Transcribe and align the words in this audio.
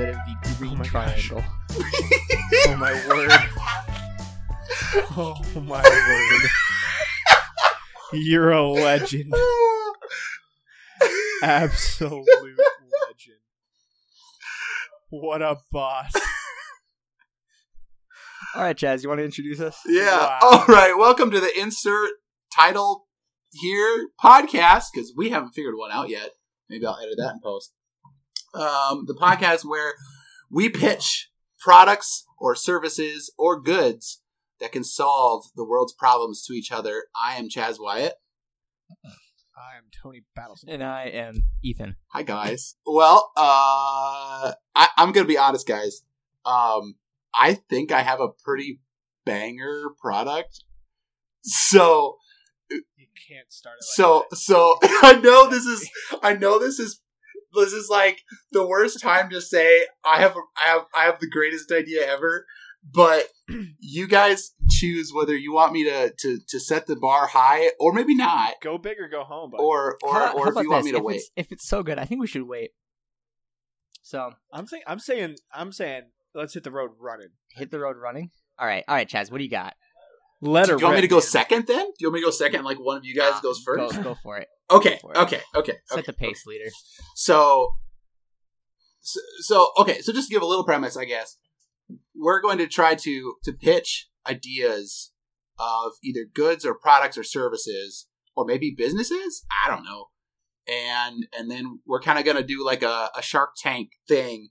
instead 0.00 0.14
of 0.14 0.20
the 0.26 0.34
oh 0.48 0.54
green 0.58 0.72
Oh 0.72 0.76
my 0.76 0.84
gosh. 0.88 1.28
triangle. 1.28 1.44
Oh 2.66 2.76
my 2.76 2.92
word. 3.08 3.30
Oh 5.16 5.34
my 5.60 5.82
word. 5.82 6.50
You're 8.12 8.50
a 8.50 8.68
legend. 8.68 9.32
Absolute 11.42 12.26
legend. 12.28 12.56
What 15.10 15.42
a 15.42 15.58
boss. 15.70 16.12
All 18.56 18.62
right, 18.62 18.76
Chaz, 18.76 19.02
you 19.02 19.08
want 19.08 19.20
to 19.20 19.24
introduce 19.24 19.60
us? 19.60 19.78
Yeah. 19.86 20.16
Wow. 20.16 20.38
All 20.42 20.64
right. 20.66 20.96
Welcome 20.96 21.30
to 21.30 21.40
the 21.40 21.56
insert 21.58 22.10
title 22.54 23.06
here 23.52 24.08
podcast 24.22 24.86
because 24.92 25.12
we 25.16 25.30
haven't 25.30 25.52
figured 25.52 25.74
one 25.76 25.90
out 25.92 26.08
yet. 26.08 26.30
Maybe 26.68 26.84
I'll 26.86 26.98
edit 26.98 27.14
that 27.18 27.34
in 27.34 27.40
post. 27.42 27.72
Um, 28.54 29.04
the 29.06 29.14
podcast 29.20 29.64
where 29.64 29.94
we 30.50 30.68
pitch 30.68 31.30
products 31.58 32.24
or 32.38 32.54
services 32.56 33.32
or 33.38 33.60
goods 33.60 34.22
that 34.60 34.72
can 34.72 34.84
solve 34.84 35.44
the 35.56 35.64
world's 35.64 35.92
problems 35.92 36.44
to 36.46 36.52
each 36.52 36.72
other. 36.72 37.04
I 37.22 37.36
am 37.36 37.48
Chaz 37.48 37.76
Wyatt. 37.78 38.14
I 39.04 39.76
am 39.76 39.84
Tony 40.02 40.22
Battleson. 40.38 40.64
And 40.68 40.82
I 40.82 41.04
am 41.04 41.42
Ethan. 41.62 41.96
Hi 42.08 42.22
guys. 42.22 42.76
Well, 42.86 43.30
uh, 43.36 44.52
I, 44.74 44.88
I'm 44.96 45.12
gonna 45.12 45.26
be 45.26 45.38
honest, 45.38 45.66
guys. 45.68 46.02
Um, 46.44 46.96
I 47.34 47.54
think 47.54 47.92
I 47.92 48.02
have 48.02 48.20
a 48.20 48.28
pretty 48.42 48.80
banger 49.24 49.90
product. 50.00 50.64
So 51.42 52.16
You 52.70 52.82
can't 53.28 53.52
start 53.52 53.76
it 53.80 53.84
like 53.84 53.94
so 53.94 54.24
that. 54.30 54.36
so 54.36 54.78
I 54.82 55.20
know 55.22 55.48
this 55.48 55.64
is 55.64 55.88
I 56.22 56.34
know 56.34 56.58
this 56.58 56.78
is 56.78 57.00
this 57.54 57.72
is 57.72 57.88
like 57.90 58.22
the 58.52 58.66
worst 58.66 59.00
time 59.00 59.30
to 59.30 59.40
say 59.40 59.86
I 60.04 60.20
have 60.20 60.36
I 60.56 60.68
have 60.68 60.82
I 60.94 61.04
have 61.04 61.20
the 61.20 61.28
greatest 61.30 61.70
idea 61.72 62.06
ever, 62.06 62.46
but 62.92 63.28
you 63.80 64.06
guys 64.06 64.52
choose 64.70 65.12
whether 65.14 65.36
you 65.36 65.52
want 65.52 65.72
me 65.72 65.84
to 65.84 66.12
to 66.18 66.38
to 66.48 66.60
set 66.60 66.86
the 66.86 66.96
bar 66.96 67.26
high 67.26 67.70
or 67.80 67.92
maybe 67.92 68.14
not, 68.14 68.54
Go 68.62 68.78
big 68.78 68.98
or 69.00 69.08
go 69.08 69.24
home, 69.24 69.50
buddy. 69.50 69.62
or 69.62 69.96
or 70.02 70.12
How- 70.14 70.32
or 70.34 70.44
how 70.52 70.58
if 70.58 70.62
you 70.64 70.70
want 70.70 70.84
this? 70.84 70.92
me 70.92 70.92
to 70.92 70.98
if 70.98 71.04
wait. 71.04 71.16
It's, 71.16 71.30
if 71.36 71.52
it's 71.52 71.68
so 71.68 71.82
good, 71.82 71.98
I 71.98 72.04
think 72.04 72.20
we 72.20 72.26
should 72.26 72.46
wait. 72.48 72.70
So 74.02 74.32
I'm 74.52 74.66
saying 74.66 74.82
I'm 74.86 74.98
saying 74.98 75.36
I'm 75.52 75.72
saying 75.72 76.02
let's 76.34 76.54
hit 76.54 76.64
the 76.64 76.70
road 76.70 76.90
running. 76.98 77.28
hit 77.56 77.70
the 77.70 77.80
road 77.80 77.96
running. 77.96 78.30
All 78.58 78.66
right, 78.66 78.84
all 78.88 78.94
right, 78.94 79.08
Chaz, 79.08 79.30
what 79.30 79.38
do 79.38 79.44
you 79.44 79.50
got? 79.50 79.74
Letter 80.42 80.76
Do 80.76 80.80
you 80.80 80.84
want 80.86 80.96
me 80.96 81.02
to 81.02 81.08
go 81.08 81.16
red. 81.16 81.24
second 81.24 81.66
then? 81.66 81.84
Do 81.86 81.92
you 82.00 82.06
want 82.08 82.14
me 82.14 82.20
to 82.20 82.26
go 82.26 82.30
second? 82.30 82.64
Like 82.64 82.78
one 82.78 82.96
of 82.96 83.04
you 83.04 83.14
guys 83.14 83.32
Ah, 83.34 83.40
goes 83.42 83.60
first. 83.64 83.96
Go, 83.96 84.02
go 84.02 84.16
for 84.22 84.38
it. 84.38 84.48
Okay, 84.70 84.98
for 85.02 85.10
it. 85.12 85.16
okay, 85.18 85.40
okay, 85.56 85.72
Set 85.86 85.98
okay. 85.98 86.06
the 86.06 86.12
pace, 86.12 86.46
leader. 86.46 86.70
So, 87.16 87.74
so, 89.00 89.20
so, 89.40 89.68
okay. 89.78 90.00
So, 90.00 90.12
just 90.12 90.28
to 90.28 90.32
give 90.34 90.42
a 90.42 90.46
little 90.46 90.64
premise, 90.64 90.96
I 90.96 91.06
guess 91.06 91.36
we're 92.14 92.40
going 92.40 92.58
to 92.58 92.68
try 92.68 92.94
to 92.94 93.34
to 93.42 93.52
pitch 93.52 94.08
ideas 94.28 95.10
of 95.58 95.94
either 96.04 96.20
goods 96.32 96.64
or 96.64 96.74
products 96.74 97.18
or 97.18 97.24
services, 97.24 98.06
or 98.36 98.44
maybe 98.44 98.72
businesses. 98.76 99.44
I 99.64 99.68
don't 99.68 99.82
know. 99.84 100.06
And 100.68 101.26
and 101.36 101.50
then 101.50 101.80
we're 101.84 102.00
kind 102.00 102.20
of 102.20 102.24
going 102.24 102.36
to 102.36 102.44
do 102.44 102.64
like 102.64 102.84
a, 102.84 103.10
a 103.16 103.22
Shark 103.22 103.54
Tank 103.60 103.90
thing 104.06 104.50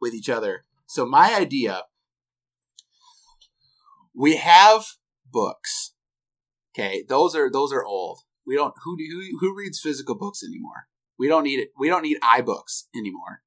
with 0.00 0.14
each 0.14 0.30
other. 0.30 0.64
So, 0.86 1.04
my 1.04 1.34
idea: 1.34 1.82
we 4.14 4.36
have 4.36 4.86
books. 5.32 5.94
Okay, 6.74 7.04
those 7.08 7.34
are 7.34 7.50
those 7.50 7.72
are 7.72 7.84
old. 7.84 8.20
We 8.46 8.56
don't 8.56 8.74
who 8.84 8.96
who, 8.96 9.38
who 9.40 9.56
reads 9.56 9.80
physical 9.80 10.14
books 10.14 10.42
anymore. 10.42 10.88
We 11.18 11.28
don't 11.28 11.44
need 11.44 11.60
it. 11.60 11.70
We 11.78 11.88
don't 11.88 12.02
need 12.02 12.18
iBooks 12.20 12.84
anymore. 12.96 13.42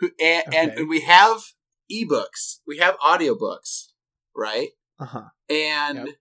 Who, 0.00 0.10
and, 0.20 0.44
and, 0.52 0.70
and 0.72 0.88
we 0.88 1.00
have 1.02 1.42
ebooks. 1.90 2.58
We 2.66 2.78
have 2.78 2.98
audiobooks, 2.98 3.92
right? 4.36 4.70
Uh-huh. 4.98 5.28
And 5.48 6.06
Yep. 6.06 6.16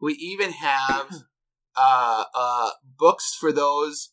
we 0.00 0.12
even 0.14 0.52
have 0.52 1.22
uh, 1.76 2.24
uh, 2.34 2.70
books 2.98 3.34
for 3.38 3.52
those 3.52 4.12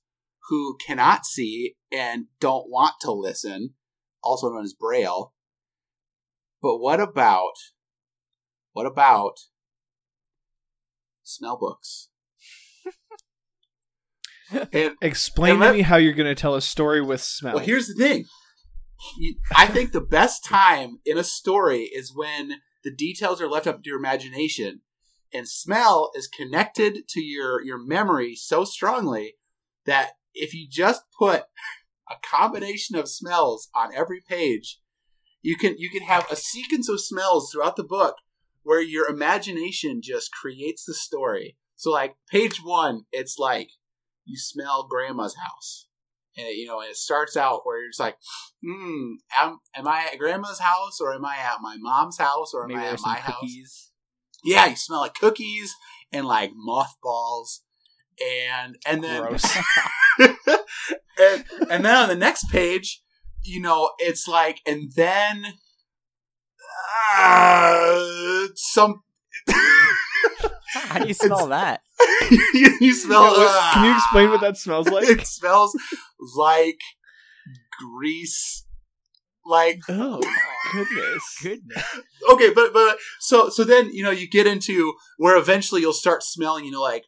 who 0.50 0.78
cannot 0.86 1.26
see 1.26 1.76
and 1.92 2.26
don't 2.40 2.70
want 2.70 2.96
to 3.02 3.12
listen, 3.12 3.76
also 4.22 4.50
known 4.50 4.64
as 4.64 4.74
Braille. 4.74 5.34
But 6.62 6.78
what 6.78 7.00
about 7.00 7.54
what 8.72 8.86
about 8.86 9.36
smell 11.24 11.58
books? 11.58 12.10
and 14.74 14.96
Explain 15.02 15.56
Am 15.56 15.60
to 15.62 15.66
I- 15.68 15.72
me 15.72 15.82
how 15.82 15.98
you're 15.98 16.14
going 16.14 16.34
to 16.34 16.40
tell 16.40 16.56
a 16.56 16.62
story 16.62 17.02
with 17.02 17.22
smell. 17.22 17.56
Well, 17.56 17.64
here's 17.64 17.88
the 17.88 17.96
thing. 17.96 18.26
I 19.56 19.68
think 19.68 19.92
the 19.92 20.02
best 20.02 20.46
time 20.46 21.00
in 21.06 21.18
a 21.18 21.24
story 21.24 21.84
is 21.84 22.16
when 22.16 22.62
the 22.84 22.94
details 22.96 23.42
are 23.42 23.50
left 23.50 23.68
up 23.68 23.84
to 23.84 23.90
your 23.90 24.00
imagination, 24.00 24.82
and 25.34 25.48
smell 25.48 26.12
is 26.16 26.28
connected 26.28 27.08
to 27.10 27.22
your 27.22 27.62
your 27.64 27.78
memory 27.84 28.36
so 28.36 28.64
strongly 28.64 29.34
that 29.86 30.12
if 30.34 30.54
you 30.54 30.68
just 30.70 31.04
put 31.18 31.44
a 32.10 32.16
combination 32.22 32.96
of 32.96 33.10
smells 33.10 33.70
on 33.76 33.94
every 33.94 34.22
page, 34.22 34.80
you 35.42 35.58
can 35.58 35.76
you 35.78 35.90
can 35.90 36.04
have 36.04 36.30
a 36.32 36.36
sequence 36.36 36.88
of 36.88 37.02
smells 37.02 37.52
throughout 37.52 37.76
the 37.76 37.84
book 37.84 38.16
where 38.64 38.82
your 38.82 39.10
imagination 39.10 40.02
just 40.02 40.32
creates 40.32 40.86
the 40.86 40.94
story. 40.94 41.58
So, 41.76 41.92
like 41.92 42.16
page 42.30 42.60
one, 42.64 43.04
it's 43.12 43.38
like 43.38 43.70
you 44.26 44.38
smell 44.38 44.88
grandma's 44.90 45.36
house 45.36 45.88
and 46.38 46.48
it, 46.48 46.56
you 46.56 46.66
know, 46.66 46.80
and 46.80 46.90
it 46.90 46.96
starts 46.96 47.38
out 47.38 47.62
where 47.64 47.80
you're 47.80 47.90
just 47.90 48.00
like, 48.00 48.18
hmm, 48.64 49.14
am, 49.38 49.60
am 49.76 49.88
I 49.88 50.08
at 50.12 50.18
grandma's 50.18 50.60
house 50.60 51.00
or 51.00 51.14
am 51.14 51.26
I 51.26 51.38
at 51.38 51.62
my 51.62 51.78
mom's 51.80 52.18
house 52.18 52.54
or 52.54 52.64
am 52.64 52.70
Maybe 52.70 52.82
I 52.82 52.92
at 52.92 53.00
my 53.04 53.16
house? 53.16 53.92
Yeah, 54.44 54.66
you 54.68 54.76
smell 54.76 55.02
like 55.02 55.14
cookies 55.14 55.74
and 56.12 56.26
like 56.26 56.52
mothballs, 56.54 57.62
and 58.22 58.78
and 58.86 59.04
then 59.04 59.24
and 60.20 61.46
and 61.70 61.86
then 61.86 61.96
on 61.96 62.10
the 62.10 62.16
next 62.16 62.50
page, 62.52 63.02
you 63.44 63.62
know, 63.62 63.92
it's 64.00 64.28
like, 64.28 64.60
and 64.66 64.92
then 64.96 65.46
uh, 67.18 68.48
some. 68.56 69.02
How 70.74 71.00
do 71.00 71.08
you 71.08 71.14
smell 71.14 71.48
that? 71.48 71.82
you, 72.54 72.78
you 72.82 72.94
smell. 72.94 73.34
uh, 73.36 73.72
Can 73.74 73.86
you 73.86 73.96
explain 73.96 74.30
what 74.30 74.42
that 74.42 74.58
smells 74.58 74.88
like? 74.90 75.08
it 75.08 75.28
smells 75.28 75.76
like 76.36 76.80
grease. 77.80 78.66
Like 79.46 79.82
oh, 79.90 80.22
goodness. 80.72 81.38
Goodness. 81.42 81.84
okay, 82.32 82.54
but 82.54 82.72
but 82.74 82.98
so 83.20 83.50
so 83.50 83.64
then 83.66 83.90
you 83.94 84.02
know 84.02 84.12
you 84.12 84.28
get 84.30 84.48
into 84.48 84.94
where 85.18 85.36
eventually 85.38 85.82
you'll 85.82 85.92
start 85.92 86.24
smelling 86.24 86.64
you 86.64 86.72
know 86.72 86.82
like 86.82 87.06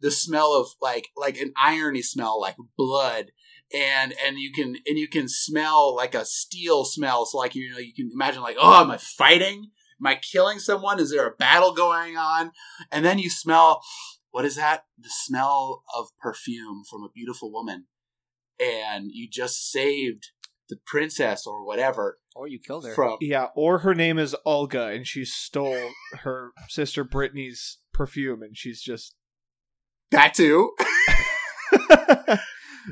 the 0.00 0.10
smell 0.10 0.52
of 0.52 0.68
like 0.82 1.08
like 1.16 1.38
an 1.38 1.52
irony 1.56 2.02
smell 2.02 2.38
like 2.38 2.56
blood 2.76 3.30
and 3.74 4.14
and 4.24 4.38
you 4.38 4.52
can 4.52 4.76
and 4.86 4.98
you 4.98 5.08
can 5.08 5.28
smell 5.28 5.94
like 5.94 6.14
a 6.14 6.24
steel 6.24 6.84
smell. 6.84 7.26
So 7.26 7.38
like 7.38 7.54
you 7.54 7.70
know 7.70 7.78
you 7.78 7.94
can 7.94 8.10
imagine 8.12 8.42
like 8.42 8.56
oh 8.60 8.80
am 8.80 8.90
I 8.90 8.96
fighting? 8.98 9.70
Am 10.00 10.06
I 10.06 10.16
killing 10.16 10.58
someone? 10.58 11.00
Is 11.00 11.10
there 11.10 11.26
a 11.26 11.34
battle 11.34 11.72
going 11.74 12.16
on? 12.16 12.52
And 12.92 13.04
then 13.04 13.18
you 13.18 13.30
smell 13.30 13.82
what 14.30 14.44
is 14.44 14.56
that? 14.56 14.84
The 14.98 15.10
smell 15.10 15.82
of 15.96 16.08
perfume 16.20 16.82
from 16.88 17.02
a 17.02 17.08
beautiful 17.14 17.50
woman. 17.52 17.86
And 18.60 19.10
you 19.12 19.28
just 19.30 19.70
saved 19.70 20.28
the 20.68 20.76
princess 20.86 21.46
or 21.46 21.64
whatever 21.64 22.18
Or 22.36 22.46
you 22.46 22.58
killed 22.58 22.84
her. 22.86 22.94
from 22.94 23.16
Yeah, 23.20 23.46
or 23.54 23.78
her 23.78 23.94
name 23.94 24.18
is 24.18 24.36
Olga 24.44 24.88
and 24.88 25.06
she 25.06 25.24
stole 25.24 25.90
her 26.24 26.52
sister 26.68 27.04
Brittany's 27.04 27.78
perfume 27.92 28.42
and 28.42 28.56
she's 28.56 28.82
just 28.82 29.14
that 30.10 30.34
too 30.34 30.72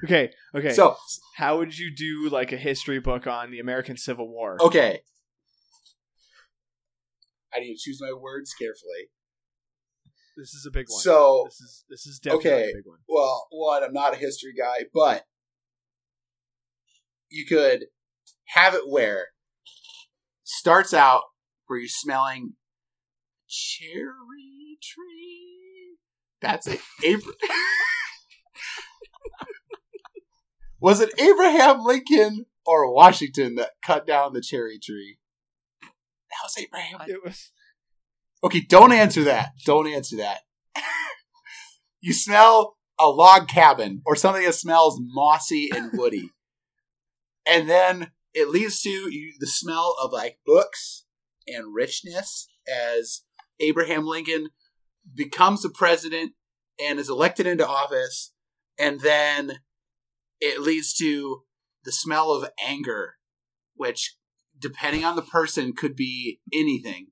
Okay, 0.05 0.31
okay. 0.55 0.73
so 0.73 0.97
how 1.37 1.59
would 1.59 1.77
you 1.79 1.95
do 1.95 2.29
like 2.29 2.53
a 2.53 2.57
history 2.57 3.01
book 3.01 3.27
on 3.27 3.51
the 3.51 3.61
American 3.61 3.97
Civil 3.97 4.29
War? 4.29 4.57
Okay. 4.61 5.01
I 7.55 7.61
need 7.61 7.75
to 7.75 7.81
choose 7.81 8.01
my 8.01 8.13
words 8.13 8.53
carefully. 8.53 9.09
This 10.37 10.53
is 10.53 10.67
a 10.67 10.71
big 10.71 10.87
one. 10.89 11.01
So, 11.01 11.45
this 11.47 11.61
is 11.61 11.85
this 11.89 12.07
is 12.07 12.19
definitely 12.19 12.51
okay. 12.51 12.71
a 12.71 12.75
big 12.75 12.85
one. 12.85 12.99
well, 13.09 13.47
one, 13.51 13.83
I'm 13.83 13.95
not 13.95 14.13
a 14.13 14.17
history 14.17 14.53
guy, 14.57 14.85
but 14.93 15.25
you 17.31 17.47
could 17.47 17.87
have 18.49 18.75
it 18.75 18.89
where 18.89 19.29
starts 20.45 20.93
out 20.93 21.23
where 21.67 21.79
you're 21.79 21.89
smelling 21.89 22.53
cherry 23.49 24.79
tree. 24.83 25.97
That's 26.41 26.67
it. 26.67 26.81
Abra- 27.05 27.33
Was 30.81 31.00
it 31.00 31.19
Abraham 31.19 31.82
Lincoln 31.84 32.46
or 32.67 32.93
Washington 32.93 33.55
that 33.56 33.70
cut 33.82 34.06
down 34.06 34.32
the 34.32 34.40
cherry 34.40 34.78
tree? 34.78 35.19
That 35.82 36.44
was 36.44 36.56
Abraham? 36.58 37.00
It 37.08 37.25
was 37.25 37.50
Okay, 38.44 38.61
don't 38.61 38.93
answer 38.93 39.25
that. 39.25 39.50
Don't 39.64 39.88
answer 39.88 40.17
that. 40.17 40.40
you 42.00 42.12
smell 42.12 42.76
a 42.99 43.08
log 43.08 43.49
cabin 43.49 44.02
or 44.05 44.14
something 44.14 44.44
that 44.44 44.55
smells 44.55 45.00
mossy 45.00 45.70
and 45.75 45.90
woody. 45.94 46.31
and 47.46 47.69
then 47.69 48.12
it 48.34 48.49
leads 48.49 48.82
to 48.82 48.90
you, 48.90 49.32
the 49.38 49.46
smell 49.46 49.96
of 50.00 50.12
like 50.12 50.38
books 50.44 51.06
and 51.46 51.75
richness 51.75 52.49
as 52.73 53.23
Abraham 53.58 54.06
Lincoln 54.06 54.49
becomes 55.14 55.62
the 55.62 55.70
president 55.70 56.32
and 56.81 56.99
is 56.99 57.08
elected 57.08 57.46
into 57.46 57.67
office. 57.67 58.32
And 58.78 59.00
then 59.00 59.61
it 60.41 60.61
leads 60.61 60.94
to 60.94 61.43
the 61.85 61.93
smell 61.93 62.33
of 62.33 62.49
anger, 62.67 63.15
which, 63.75 64.17
depending 64.59 65.05
on 65.05 65.17
the 65.17 65.23
person, 65.23 65.73
could 65.73 65.97
be 65.97 66.41
anything. 66.53 67.09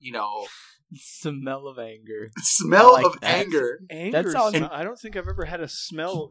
You 0.00 0.12
know, 0.12 0.46
Smell 0.94 1.66
of 1.66 1.78
anger. 1.78 2.30
smell 2.38 2.92
like 2.92 3.06
of 3.06 3.20
that. 3.20 3.34
anger. 3.44 3.80
anger. 3.90 4.30
sounds- 4.30 4.56
smell- 4.56 4.70
I 4.72 4.84
don't 4.84 4.98
think 4.98 5.16
I've 5.16 5.28
ever 5.28 5.44
had 5.44 5.60
a 5.60 5.68
smell. 5.68 6.30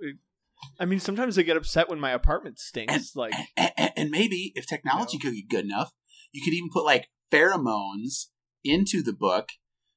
I 0.80 0.86
mean, 0.86 1.00
sometimes 1.00 1.38
I 1.38 1.42
get 1.42 1.58
upset 1.58 1.90
when 1.90 2.00
my 2.00 2.12
apartment 2.12 2.60
stinks. 2.60 3.16
Like, 3.16 3.34
And, 3.58 3.72
and- 3.78 3.92
and 3.98 4.10
maybe 4.12 4.52
if 4.56 4.66
technology 4.66 5.18
could 5.18 5.32
be 5.34 5.46
good 5.48 5.66
enough, 5.66 5.92
you 6.32 6.42
could 6.44 6.54
even 6.54 6.70
put 6.72 6.86
like 6.86 7.08
pheromones 7.32 8.28
into 8.64 9.02
the 9.04 9.14
book. 9.14 9.50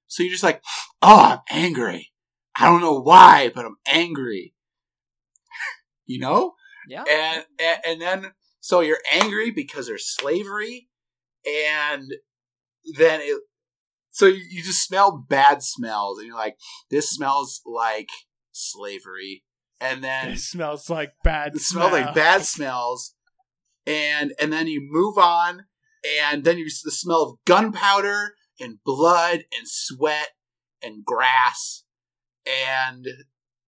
So 0.08 0.23
you're 0.23 0.32
just 0.32 0.43
like, 0.44 0.62
oh, 1.02 1.20
I'm 1.32 1.40
angry. 1.50 2.12
I 2.58 2.67
don't 2.67 2.81
know 2.81 2.99
why, 3.00 3.50
but 3.55 3.64
I'm 3.64 3.76
angry. 3.87 4.55
You 6.08 6.19
know? 6.19 6.55
Yeah. 6.88 7.05
and, 7.08 7.44
and 7.60 7.78
and 7.87 8.00
then 8.00 8.32
so 8.60 8.81
you're 8.81 9.00
angry 9.12 9.50
because 9.50 9.87
there's 9.87 10.08
slavery 10.08 10.88
and 11.46 12.10
then 12.96 13.20
it 13.22 13.40
so 14.10 14.26
you, 14.26 14.43
you 14.50 14.62
just 14.62 14.82
smell 14.84 15.25
bad 15.28 15.62
smells 15.62 16.19
and 16.19 16.26
you're 16.26 16.37
like 16.37 16.56
this 16.90 17.10
smells 17.10 17.60
like 17.66 18.08
slavery 18.52 19.44
and 19.81 20.02
then 20.02 20.32
it 20.32 20.38
smells 20.38 20.88
like 20.90 21.12
bad. 21.22 21.55
it 21.55 21.60
smells 21.60 21.93
like 21.93 22.14
bad 22.14 22.43
smells 22.43 23.14
and 23.87 24.32
and 24.40 24.52
then 24.52 24.66
you 24.66 24.81
move 24.90 25.19
on 25.19 25.64
and 26.22 26.44
then 26.44 26.58
you 26.58 26.64
the 26.84 26.90
smell 26.90 27.22
of 27.22 27.38
gunpowder 27.44 28.34
and 28.58 28.78
blood 28.84 29.44
and 29.56 29.66
sweat 29.66 30.31
and 30.82 31.04
grass 31.04 31.84
and 32.46 33.06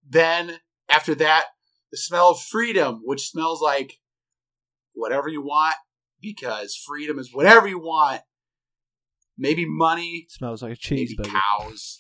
then 0.09 0.59
after 0.89 1.15
that 1.15 1.47
the 1.91 1.97
smell 1.99 2.31
of 2.31 2.41
freedom 2.41 3.01
which 3.05 3.29
smells 3.29 3.61
like 3.61 3.99
whatever 4.95 5.29
you 5.29 5.43
want 5.43 5.75
because 6.21 6.77
freedom 6.77 7.19
is 7.19 7.31
whatever 7.33 7.67
you 7.67 7.79
want 7.79 8.23
maybe 9.39 9.65
money 9.67 10.27
smells 10.29 10.63
like 10.63 10.73
a 10.73 10.95
maybe 10.95 11.17
cheeseburger. 11.17 11.41
cows 11.59 11.99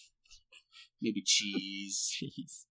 maybe 1.02 1.22
cheese 1.25 2.16
Jeez. 2.22 2.64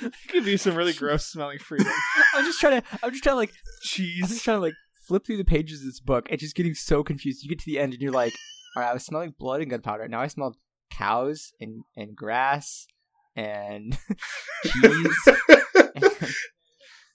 Could 0.28 0.44
be 0.44 0.56
some 0.56 0.74
really 0.74 0.92
gross 0.92 1.26
smelling 1.26 1.58
freedom. 1.58 1.92
I'm 2.34 2.44
just 2.44 2.60
trying 2.60 2.80
to. 2.80 2.86
I'm 3.02 3.10
just 3.10 3.22
trying 3.22 3.34
to 3.34 3.38
like. 3.38 3.52
Cheese. 3.82 4.22
I'm 4.22 4.28
just 4.28 4.44
trying 4.44 4.56
to 4.56 4.62
like 4.62 4.74
flip 5.06 5.26
through 5.26 5.36
the 5.36 5.44
pages 5.44 5.80
of 5.80 5.86
this 5.86 6.00
book 6.00 6.26
and 6.30 6.40
just 6.40 6.56
getting 6.56 6.74
so 6.74 7.02
confused. 7.04 7.42
You 7.42 7.48
get 7.48 7.58
to 7.60 7.66
the 7.66 7.78
end 7.78 7.92
and 7.92 8.02
you're 8.02 8.12
like, 8.12 8.32
all 8.76 8.82
right, 8.82 8.90
I 8.90 8.94
was 8.94 9.04
smelling 9.04 9.34
blood 9.38 9.60
and 9.60 9.70
gunpowder. 9.70 10.08
Now 10.08 10.20
I 10.20 10.28
smell 10.28 10.56
cows 10.90 11.52
and 11.60 11.84
and 11.96 12.16
grass 12.16 12.86
and 13.36 13.98
cheese. 14.64 15.28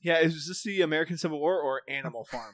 Yeah, 0.03 0.19
is 0.19 0.47
this 0.47 0.63
the 0.63 0.81
American 0.81 1.17
Civil 1.17 1.39
War 1.39 1.59
or 1.59 1.81
Animal 1.89 2.25
Farm? 2.25 2.53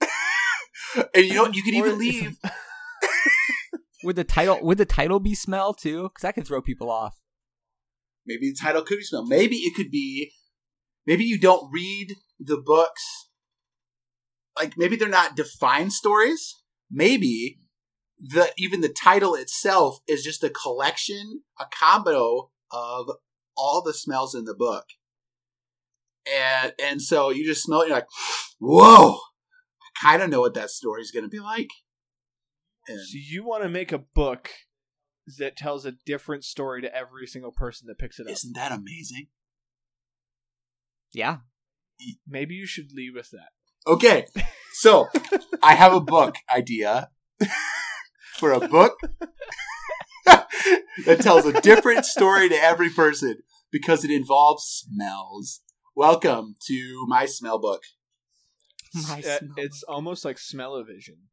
and 1.14 1.24
you 1.26 1.34
know 1.34 1.48
you 1.48 1.62
can 1.62 1.74
Or- 1.74 1.86
even 1.86 1.98
leave 1.98 2.38
would 4.04 4.16
the 4.16 4.24
title 4.24 4.58
would 4.62 4.78
the 4.78 4.84
title 4.86 5.20
be 5.20 5.34
smell 5.34 5.74
too? 5.74 6.04
Because 6.04 6.22
that 6.22 6.34
could 6.34 6.46
throw 6.46 6.62
people 6.62 6.90
off. 6.90 7.16
Maybe 8.26 8.50
the 8.50 8.56
title 8.60 8.82
could 8.82 8.98
be 8.98 9.04
smell. 9.04 9.26
Maybe 9.26 9.56
it 9.56 9.74
could 9.74 9.90
be. 9.90 10.32
Maybe 11.06 11.24
you 11.24 11.38
don't 11.38 11.70
read 11.72 12.14
the 12.40 12.56
books. 12.56 13.02
Like 14.56 14.74
maybe 14.76 14.96
they're 14.96 15.08
not 15.08 15.36
defined 15.36 15.92
stories. 15.92 16.54
Maybe 16.90 17.58
the 18.18 18.52
even 18.56 18.80
the 18.80 18.88
title 18.88 19.34
itself 19.34 19.98
is 20.08 20.22
just 20.22 20.42
a 20.42 20.50
collection, 20.50 21.42
a 21.60 21.64
combo 21.78 22.50
of 22.70 23.10
all 23.56 23.82
the 23.82 23.94
smells 23.94 24.34
in 24.34 24.44
the 24.44 24.54
book. 24.54 24.84
And 26.34 26.72
and 26.82 27.02
so 27.02 27.30
you 27.30 27.44
just 27.44 27.62
smell 27.62 27.82
it. 27.82 27.88
You're 27.88 27.96
like, 27.96 28.08
whoa! 28.58 29.14
I 29.14 30.00
kind 30.02 30.22
of 30.22 30.30
know 30.30 30.40
what 30.40 30.54
that 30.54 30.70
story's 30.70 31.10
going 31.10 31.24
to 31.24 31.28
be 31.28 31.40
like. 31.40 31.68
And 32.88 32.98
So 33.00 33.18
you 33.18 33.44
want 33.44 33.62
to 33.62 33.68
make 33.68 33.92
a 33.92 33.98
book 33.98 34.50
that 35.38 35.56
tells 35.56 35.84
a 35.84 35.92
different 36.04 36.44
story 36.44 36.82
to 36.82 36.94
every 36.94 37.26
single 37.26 37.50
person 37.50 37.88
that 37.88 37.98
picks 37.98 38.20
it 38.20 38.26
up. 38.26 38.32
isn't 38.32 38.54
that 38.54 38.72
amazing? 38.72 39.26
Yeah. 41.12 41.38
Maybe 42.28 42.54
you 42.54 42.66
should 42.66 42.92
leave 42.92 43.14
with 43.14 43.30
that. 43.30 43.48
Okay, 43.86 44.26
so 44.72 45.08
I 45.62 45.74
have 45.74 45.94
a 45.94 46.00
book 46.00 46.36
idea 46.54 47.10
for 48.36 48.52
a 48.52 48.66
book 48.68 48.98
that 50.26 51.20
tells 51.20 51.46
a 51.46 51.60
different 51.60 52.04
story 52.04 52.48
to 52.48 52.56
every 52.56 52.90
person 52.90 53.38
because 53.70 54.04
it 54.04 54.10
involves 54.10 54.64
smells. 54.64 55.60
Welcome 55.96 56.56
to 56.66 57.06
my 57.08 57.24
smell 57.24 57.58
book. 57.58 57.82
My 58.94 59.20
Uh, 59.20 59.38
smell. 59.38 59.54
it's 59.56 59.82
almost 59.84 60.26
like 60.26 60.38
smell-o-vision, 60.38 61.28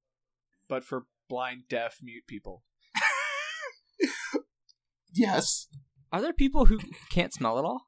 but 0.69 0.85
for 0.85 1.05
blind, 1.27 1.63
deaf, 1.69 1.97
mute 2.01 2.23
people. 2.27 2.63
Yes. 5.15 5.67
Are 6.11 6.21
there 6.21 6.33
people 6.33 6.65
who 6.65 6.79
can't 7.11 7.31
smell 7.33 7.59
at 7.59 7.65
all? 7.65 7.81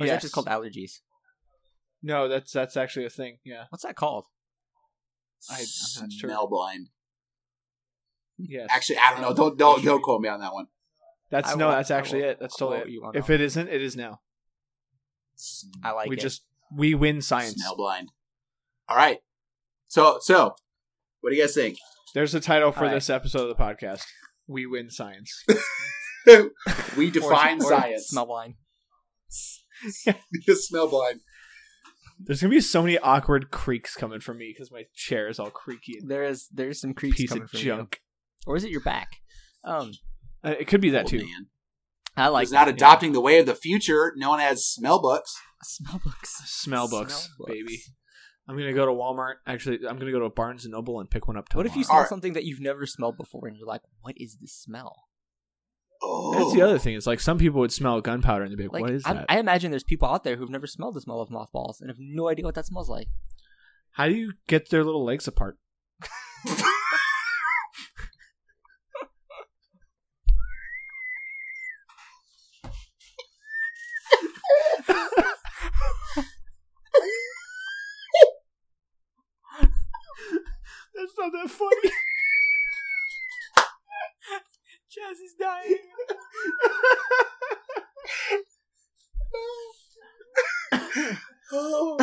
Or 0.00 0.06
is 0.06 0.08
that 0.10 0.14
Yes. 0.14 0.22
just 0.22 0.34
called 0.34 0.46
allergies? 0.48 1.00
No, 2.02 2.26
that's 2.26 2.50
that's 2.50 2.76
actually 2.76 3.04
a 3.06 3.10
thing. 3.10 3.38
Yeah. 3.44 3.66
What's 3.68 3.84
that 3.84 3.94
called? 3.94 4.24
I- 5.48 5.54
I'm 5.54 5.60
not 5.60 6.12
sure. 6.12 6.28
Smell 6.30 6.48
blind. 6.48 6.88
Yes. 8.36 8.66
Actually, 8.70 8.98
I 8.98 9.12
don't 9.12 9.20
know. 9.20 9.32
Don't 9.34 9.56
don't 9.56 9.84
don't 9.84 10.02
quote 10.02 10.22
me 10.22 10.28
on 10.28 10.40
that 10.40 10.52
one. 10.52 10.66
that's 11.30 11.52
I 11.52 11.54
no. 11.54 11.66
will- 11.66 11.74
that's 11.74 11.92
actually 11.92 12.22
it. 12.22 12.38
That's 12.40 12.56
totally 12.56 12.78
quote 12.78 12.88
it. 12.88 12.92
you 12.92 13.04
on 13.04 13.14
If 13.16 13.30
it 13.30 13.40
isn't, 13.40 13.68
it 13.68 13.80
is 13.82 13.94
now. 13.94 14.22
I 15.82 15.92
like 15.92 16.08
we 16.08 16.16
it. 16.16 16.20
just 16.20 16.42
we 16.76 16.94
win 16.94 17.20
science. 17.20 17.54
Smell 17.54 17.76
blind. 17.76 18.08
All 18.88 18.96
right. 18.96 19.18
So 19.88 20.18
so, 20.20 20.54
what 21.20 21.30
do 21.30 21.36
you 21.36 21.42
guys 21.42 21.54
think? 21.54 21.78
There's 22.14 22.34
a 22.34 22.40
title 22.40 22.72
for 22.72 22.80
All 22.80 22.84
right. 22.86 22.94
this 22.94 23.08
episode 23.10 23.48
of 23.48 23.56
the 23.56 23.62
podcast. 23.62 24.02
We 24.46 24.66
win 24.66 24.90
science. 24.90 25.44
we 26.96 27.10
define 27.10 27.62
or 27.62 27.68
science. 27.68 28.08
Smell 28.08 28.26
blind. 28.26 28.54
smell 29.30 30.88
blind. 30.88 31.20
There's 32.24 32.40
gonna 32.40 32.50
be 32.50 32.60
so 32.60 32.82
many 32.82 32.98
awkward 32.98 33.50
creaks 33.50 33.94
coming 33.96 34.20
from 34.20 34.38
me 34.38 34.52
because 34.54 34.70
my 34.70 34.84
chair 34.94 35.28
is 35.28 35.38
all 35.40 35.50
creaky 35.50 35.98
There 36.06 36.24
is 36.24 36.46
there's 36.52 36.80
some 36.80 36.94
creeps 36.94 37.16
piece 37.16 37.30
coming 37.30 37.44
of 37.44 37.50
from 37.50 37.60
junk. 37.60 38.00
you. 38.46 38.52
Or 38.52 38.56
is 38.56 38.64
it 38.64 38.70
your 38.70 38.80
back? 38.82 39.08
Um, 39.64 39.92
Uh, 40.44 40.54
it 40.58 40.66
could 40.66 40.80
be 40.80 40.90
that 40.90 41.02
Old 41.04 41.10
too. 41.10 41.18
man. 41.18 41.46
I 42.16 42.28
like 42.28 42.42
He's 42.42 42.52
not 42.52 42.66
that. 42.66 42.74
adopting 42.74 43.12
the 43.12 43.20
way 43.20 43.38
of 43.38 43.46
the 43.46 43.54
future, 43.54 44.12
known 44.16 44.40
as 44.40 44.66
smell 44.66 45.00
books. 45.00 45.34
smell 45.62 46.00
books. 46.04 46.42
Smell 46.46 46.88
books, 46.88 47.14
Smell 47.14 47.28
books. 47.38 47.52
baby. 47.52 47.78
I'm 48.48 48.56
gonna 48.58 48.72
go 48.72 48.86
to 48.86 48.92
Walmart. 48.92 49.34
Actually, 49.46 49.78
I'm 49.88 49.98
gonna 49.98 50.10
go 50.12 50.20
to 50.20 50.28
Barnes 50.28 50.64
and 50.64 50.72
Noble 50.72 50.98
and 51.00 51.08
pick 51.10 51.26
one 51.28 51.36
up. 51.36 51.46
What 51.54 51.66
if 51.66 51.76
you 51.76 51.84
smell 51.84 51.98
Alright. 51.98 52.08
something 52.08 52.32
that 52.34 52.44
you've 52.44 52.60
never 52.60 52.86
smelled 52.86 53.16
before 53.16 53.46
and 53.46 53.56
you're 53.56 53.66
like, 53.68 53.82
what 54.00 54.14
is 54.18 54.36
this 54.40 54.52
smell? 54.52 55.04
Oh, 56.02 56.34
That's 56.36 56.52
the 56.52 56.62
other 56.62 56.78
thing. 56.80 56.94
Is 56.96 57.06
like 57.06 57.20
some 57.20 57.38
people 57.38 57.60
would 57.60 57.72
smell 57.72 58.00
gunpowder 58.00 58.42
and 58.42 58.50
they'd 58.52 58.56
be 58.56 58.64
like, 58.64 58.72
Like, 58.72 58.82
"What 58.82 58.90
is 58.90 59.04
I, 59.06 59.14
that?" 59.14 59.26
I 59.28 59.38
imagine 59.38 59.70
there's 59.70 59.84
people 59.84 60.08
out 60.08 60.24
there 60.24 60.34
who've 60.36 60.50
never 60.50 60.66
smelled 60.66 60.94
the 60.96 61.00
smell 61.00 61.20
of 61.20 61.30
mothballs 61.30 61.80
and 61.80 61.88
have 61.88 61.98
no 62.00 62.28
idea 62.28 62.44
what 62.44 62.56
that 62.56 62.66
smells 62.66 62.88
like. 62.90 63.06
How 63.92 64.08
do 64.08 64.14
you 64.14 64.32
get 64.48 64.70
their 64.70 64.82
little 64.82 65.04
legs 65.04 65.28
apart? 65.28 65.58
That's 80.94 81.10
not 81.22 81.32
that 81.32 81.50
funny. 81.50 81.90
Chaz 84.92 85.12
is 85.24 85.34
dying. 85.38 85.78
oh. 91.52 91.98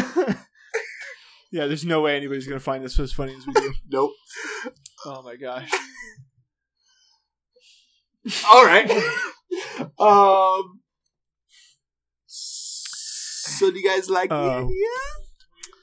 yeah, 1.51 1.65
there's 1.67 1.85
no 1.85 2.01
way 2.01 2.15
anybody's 2.15 2.47
gonna 2.47 2.59
find 2.59 2.83
this 2.83 2.99
as 2.99 3.11
funny 3.13 3.35
as 3.35 3.45
we 3.45 3.53
do. 3.53 3.73
Nope. 3.91 4.11
oh 5.05 5.21
my 5.23 5.35
gosh. 5.35 5.69
All 8.49 8.65
right. 8.65 8.89
um. 9.99 10.79
So, 12.27 13.71
do 13.71 13.77
you 13.79 13.87
guys 13.89 14.09
like 14.09 14.29
the 14.29 14.35
Um, 14.35 14.65
idea? 14.65 14.87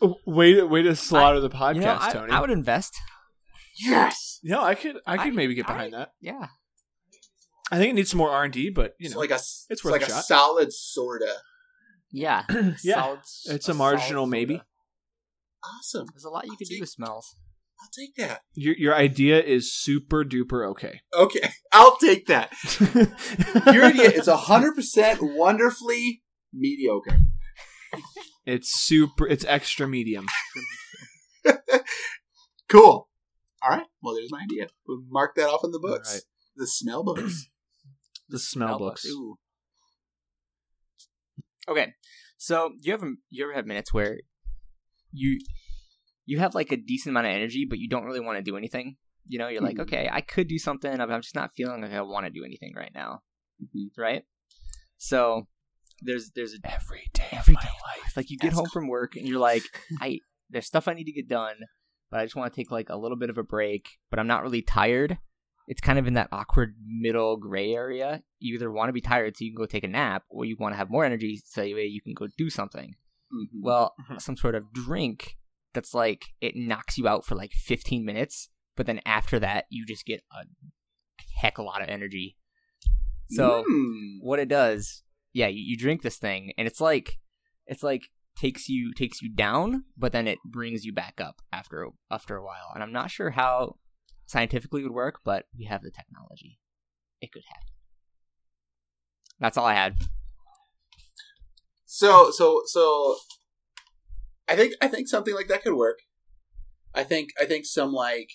Oh, 0.02 0.16
Way 0.24 0.54
to 0.54 0.64
way 0.66 0.82
to 0.82 0.94
slaughter 0.96 1.40
the 1.40 1.50
podcast, 1.50 1.74
You 1.74 1.80
know, 1.82 1.98
I, 2.00 2.12
Tony. 2.12 2.32
I 2.32 2.40
would 2.40 2.50
invest. 2.50 2.94
Yes. 3.78 4.40
No, 4.42 4.62
I 4.62 4.74
could 4.74 4.96
I 5.06 5.16
could 5.16 5.26
I- 5.28 5.36
maybe 5.36 5.54
get 5.54 5.68
I- 5.68 5.72
behind 5.72 5.92
that. 5.94 6.12
Yeah. 6.20 6.46
I 7.70 7.78
think 7.78 7.90
it 7.90 7.94
needs 7.94 8.10
some 8.10 8.18
more 8.18 8.30
R 8.30 8.44
and 8.44 8.52
D, 8.52 8.70
but 8.70 8.94
you 8.98 9.06
It's 9.06 9.14
know, 9.14 9.20
like 9.20 9.30
a 9.30 9.34
it's, 9.34 9.66
it's 9.68 9.84
worth 9.84 9.92
like 9.92 10.02
a 10.02 10.06
a, 10.06 10.08
shot. 10.08 10.24
solid 10.24 10.72
sorta. 10.72 11.34
Yeah. 12.12 12.44
Yeah. 12.82 12.94
Solid- 13.02 13.18
It's 13.18 13.46
a 13.46 13.60
solid 13.74 13.76
marginal 13.78 14.26
maybe. 14.26 14.62
Awesome. 15.64 16.06
There's 16.12 16.24
a 16.24 16.30
lot 16.30 16.44
you 16.46 16.56
can 16.56 16.68
do 16.68 16.76
with 16.80 16.88
smells. 16.90 17.34
I'll 17.78 17.90
take 17.94 18.14
that. 18.16 18.40
your 18.54 18.74
your 18.76 18.94
idea 18.94 19.42
is 19.42 19.74
super 19.74 20.24
duper 20.24 20.66
okay. 20.70 21.00
Okay, 21.12 21.50
I'll 21.72 21.96
take 21.98 22.26
that. 22.26 22.50
Your 23.74 23.84
idea 23.84 24.10
is 24.10 24.28
hundred 24.28 24.74
percent 24.74 25.18
wonderfully 25.20 26.22
mediocre. 26.54 27.18
it's 28.46 28.70
super. 28.80 29.26
It's 29.28 29.44
extra 29.44 29.86
medium. 29.86 30.24
Cool. 32.68 33.08
All 33.62 33.70
right. 33.70 33.86
Well, 34.02 34.14
there's 34.14 34.30
my 34.30 34.42
idea. 34.42 34.68
We'll 34.86 35.02
mark 35.08 35.34
that 35.36 35.48
off 35.48 35.64
in 35.64 35.70
the 35.72 35.78
books. 35.78 36.08
All 36.08 36.14
right. 36.14 36.22
The 36.56 36.66
smell 36.66 37.02
books. 37.04 37.48
The 38.28 38.40
smell 38.40 38.76
books. 38.76 39.06
Ooh. 39.06 39.36
Okay, 41.68 41.92
so 42.38 42.72
you 42.80 42.92
ever 42.92 43.12
you 43.30 43.44
ever 43.44 43.54
have 43.54 43.66
minutes 43.66 43.94
where 43.94 44.18
you 45.12 45.38
you 46.24 46.38
have 46.40 46.54
like 46.54 46.72
a 46.72 46.76
decent 46.76 47.12
amount 47.12 47.26
of 47.26 47.32
energy, 47.32 47.66
but 47.68 47.78
you 47.78 47.88
don't 47.88 48.04
really 48.04 48.18
want 48.18 48.36
to 48.38 48.42
do 48.42 48.56
anything? 48.56 48.96
You 49.28 49.38
know, 49.38 49.46
you're 49.46 49.62
like, 49.62 49.76
Mhm. 49.76 49.82
okay, 49.82 50.08
I 50.10 50.20
could 50.22 50.48
do 50.48 50.58
something, 50.58 50.96
but 50.96 51.08
I'm 51.10 51.20
just 51.22 51.36
not 51.36 51.52
feeling 51.56 51.82
like 51.82 51.92
I 51.92 52.00
want 52.02 52.26
to 52.26 52.30
do 52.32 52.44
anything 52.44 52.72
right 52.76 52.90
now, 52.92 53.22
Mhm. 53.62 53.90
right? 53.96 54.24
So 54.98 55.46
there's 56.02 56.32
there's 56.34 56.54
a 56.54 56.58
Every 56.64 57.08
day 57.12 57.28
every 57.30 57.54
of 57.54 57.62
my 57.62 57.62
day 57.62 57.76
life. 58.02 58.16
like 58.16 58.30
you 58.30 58.38
get 58.38 58.48
That's 58.48 58.58
home 58.58 58.70
from 58.72 58.88
work 58.88 59.14
and 59.16 59.26
you're 59.28 59.38
like, 59.38 59.62
I 60.00 60.18
there's 60.50 60.66
stuff 60.66 60.88
I 60.88 60.94
need 60.94 61.04
to 61.04 61.12
get 61.12 61.28
done, 61.28 61.56
but 62.10 62.20
I 62.20 62.24
just 62.24 62.36
want 62.36 62.52
to 62.52 62.56
take 62.60 62.70
like 62.70 62.88
a 62.90 62.96
little 62.96 63.16
bit 63.16 63.30
of 63.30 63.38
a 63.38 63.42
break, 63.42 63.88
but 64.10 64.18
I'm 64.18 64.26
not 64.26 64.42
really 64.42 64.62
tired. 64.62 65.18
It's 65.68 65.80
kind 65.80 65.98
of 65.98 66.06
in 66.06 66.14
that 66.14 66.28
awkward 66.30 66.76
middle 66.86 67.36
gray 67.36 67.72
area. 67.74 68.22
You 68.38 68.54
either 68.54 68.70
want 68.70 68.88
to 68.88 68.92
be 68.92 69.00
tired 69.00 69.36
so 69.36 69.44
you 69.44 69.50
can 69.52 69.56
go 69.60 69.66
take 69.66 69.82
a 69.84 69.88
nap, 69.88 70.22
or 70.30 70.44
you 70.44 70.56
want 70.58 70.74
to 70.74 70.76
have 70.78 70.90
more 70.90 71.04
energy 71.04 71.42
so 71.44 71.62
you 71.62 72.00
can 72.00 72.14
go 72.14 72.28
do 72.38 72.48
something. 72.50 72.94
Mhm. 73.32 73.48
Well, 73.62 73.94
some 74.18 74.36
sort 74.36 74.54
of 74.54 74.72
drink 74.72 75.36
that's 75.74 75.92
like 75.92 76.26
it 76.40 76.54
knocks 76.56 76.96
you 76.96 77.08
out 77.08 77.24
for 77.26 77.34
like 77.34 77.52
15 77.52 78.04
minutes, 78.04 78.48
but 78.76 78.86
then 78.86 79.00
after 79.04 79.38
that 79.40 79.64
you 79.68 79.84
just 79.84 80.06
get 80.06 80.22
a 80.32 80.44
heck 81.40 81.58
a 81.58 81.62
lot 81.62 81.82
of 81.82 81.88
energy. 81.88 82.36
So 83.30 83.64
Mm. 83.68 84.18
what 84.20 84.38
it 84.38 84.48
does, 84.48 85.02
yeah, 85.32 85.48
you, 85.48 85.60
you 85.62 85.76
drink 85.76 86.02
this 86.02 86.16
thing, 86.16 86.52
and 86.56 86.68
it's 86.68 86.80
like 86.80 87.18
it's 87.66 87.82
like 87.82 88.10
takes 88.36 88.68
you 88.68 88.92
takes 88.92 89.22
you 89.22 89.28
down, 89.34 89.84
but 89.96 90.12
then 90.12 90.26
it 90.26 90.38
brings 90.44 90.84
you 90.84 90.92
back 90.92 91.20
up 91.20 91.40
after 91.52 91.88
after 92.10 92.36
a 92.36 92.44
while. 92.44 92.70
And 92.74 92.82
I'm 92.82 92.92
not 92.92 93.10
sure 93.10 93.30
how 93.30 93.76
scientifically 94.26 94.82
it 94.82 94.84
would 94.84 94.92
work, 94.92 95.20
but 95.24 95.46
we 95.58 95.64
have 95.64 95.82
the 95.82 95.90
technology. 95.90 96.58
It 97.20 97.32
could 97.32 97.44
happen. 97.48 97.68
That's 99.40 99.56
all 99.56 99.66
I 99.66 99.74
had. 99.74 99.96
So 101.84 102.30
so 102.30 102.62
so 102.66 103.16
I 104.48 104.56
think 104.56 104.74
I 104.80 104.88
think 104.88 105.08
something 105.08 105.34
like 105.34 105.48
that 105.48 105.62
could 105.62 105.74
work. 105.74 106.00
I 106.94 107.04
think 107.04 107.30
I 107.40 107.44
think 107.44 107.64
some 107.64 107.92
like 107.92 108.30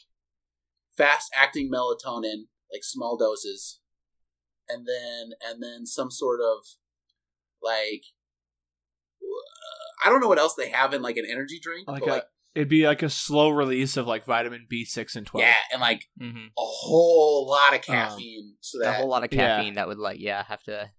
fast 0.97 1.31
acting 1.35 1.69
melatonin, 1.71 2.47
like 2.71 2.83
small 2.83 3.17
doses, 3.17 3.79
and 4.67 4.85
then 4.87 5.31
and 5.47 5.61
then 5.61 5.85
some 5.85 6.11
sort 6.11 6.39
of 6.41 6.65
like 7.61 8.03
I 10.03 10.09
don't 10.09 10.19
know 10.21 10.27
what 10.27 10.39
else 10.39 10.55
they 10.55 10.69
have 10.69 10.93
in 10.93 11.01
like 11.01 11.17
an 11.17 11.25
energy 11.29 11.59
drink, 11.61 11.87
Like 11.87 12.01
but 12.01 12.09
a 12.09 12.13
like 12.13 12.23
It'd 12.53 12.67
be 12.67 12.85
like 12.85 13.01
a 13.01 13.09
slow 13.09 13.49
release 13.49 13.95
of 13.95 14.07
like 14.07 14.25
vitamin 14.25 14.65
B 14.69 14.83
six 14.83 15.15
and 15.15 15.25
twelve. 15.25 15.45
yeah, 15.47 15.53
and 15.71 15.79
like 15.81 16.05
Mm-hmm. 16.21 16.37
a 16.47 16.51
whole 16.57 17.47
lot 17.49 17.73
of 17.73 17.81
caffeine, 17.81 18.55
so 18.59 18.81
A 18.83 18.91
whole 18.91 19.07
lot 19.09 19.23
of 19.23 19.31
yeah. 19.33 19.57
caffeine 19.57 19.75
that 19.75 19.87
would 19.87 19.97
like 19.99 20.19
yeah 20.19 20.43
have 20.43 20.61
to. 20.63 20.89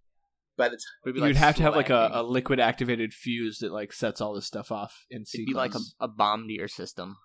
by 0.56 0.68
the 0.70 0.76
time 0.76 1.14
You'd 1.14 1.18
like 1.20 1.36
have 1.36 1.56
to 1.56 1.62
have 1.62 1.76
like 1.76 1.90
a, 1.90 2.10
a 2.14 2.22
liquid 2.22 2.58
activated 2.60 3.12
fuse 3.12 3.58
that 3.58 3.72
like 3.72 3.92
sets 3.92 4.20
all 4.20 4.32
this 4.34 4.46
stuff 4.46 4.72
off 4.72 5.04
in 5.10 5.22
It'd 5.34 5.44
be 5.46 5.52
like 5.52 5.74
a, 5.74 5.80
a 6.00 6.08
bomb 6.08 6.46
to 6.48 6.52
your 6.54 6.68
system. 6.68 7.16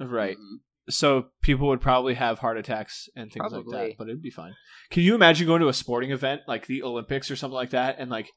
right. 0.00 0.36
Mhm. 0.36 0.58
So 0.88 1.26
people 1.42 1.66
would 1.68 1.80
probably 1.80 2.14
have 2.14 2.38
heart 2.38 2.58
attacks 2.58 3.08
and 3.16 3.32
things 3.32 3.50
like 3.52 3.64
that, 3.72 3.94
but 3.98 4.06
it'd 4.08 4.22
be 4.22 4.30
fine. 4.30 4.54
Can 4.90 5.02
you 5.02 5.16
imagine 5.16 5.44
going 5.48 5.60
to 5.60 5.68
a 5.68 5.72
sporting 5.72 6.12
event 6.12 6.42
like 6.46 6.66
the 6.68 6.84
Olympics 6.84 7.28
or 7.28 7.34
something 7.34 7.56
like 7.56 7.70
that, 7.70 7.96
and 7.98 8.08
like 8.08 8.30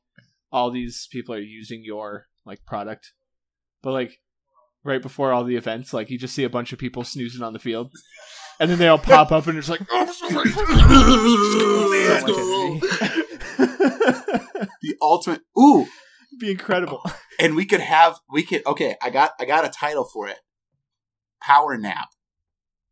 all 0.52 0.72
these 0.72 1.08
people 1.12 1.36
are 1.36 1.40
using 1.40 1.84
your 1.84 2.28
like 2.46 2.66
product, 2.66 3.14
but 3.82 3.92
like 3.92 4.20
right 4.84 5.02
before 5.02 5.32
all 5.34 5.44
the 5.44 5.56
events, 5.56 5.94
like 5.94 6.10
you 6.10 6.18
just 6.18 6.34
see 6.36 6.44
a 6.44 6.50
bunch 6.50 6.74
of 6.74 6.80
people 6.80 7.04
snoozing 7.04 7.44
on 7.44 7.54
the 7.54 7.60
field, 7.60 7.92
and 8.60 8.70
then 8.72 8.80
they 8.80 8.88
all 8.88 8.98
pop 8.98 9.32
up 9.32 9.48
and 9.48 9.58
it's 9.58 9.70
like, 9.70 9.82
oh, 9.92 10.06
this 10.06 10.22
is 10.22 10.34
the 14.82 14.96
ultimate 15.02 15.42
ooh. 15.58 15.86
Be 16.40 16.52
incredible. 16.52 17.04
and 17.40 17.56
we 17.56 17.66
could 17.66 17.80
have 17.82 18.20
we 18.32 18.44
could 18.44 18.66
okay 18.66 18.96
i 19.02 19.10
got 19.10 19.32
i 19.40 19.46
got 19.46 19.66
a 19.66 19.70
title 19.70 20.06
for 20.06 20.28
it. 20.28 20.38
Power 21.42 21.78
nap. 21.78 22.10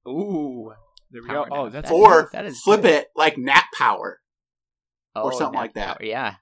Ooh, 0.08 0.72
there 1.12 1.22
we 1.22 1.28
Power 1.28 1.48
go. 1.50 1.56
Oh, 1.56 1.70
that's 1.70 1.90
That 1.90 1.96
or 1.96 2.26
is- 2.26 2.32
that 2.32 2.46
is 2.46 2.62
flip 2.62 2.82
good. 2.82 2.92
it 2.92 3.08
like 3.16 3.38
nap 3.38 3.66
power. 3.78 4.20
Or 5.16 5.34
Oh, 5.34 5.38
something 5.38 5.60
like 5.60 5.74
that. 5.76 5.98
power, 6.00 6.06
Yeah, 6.06 6.36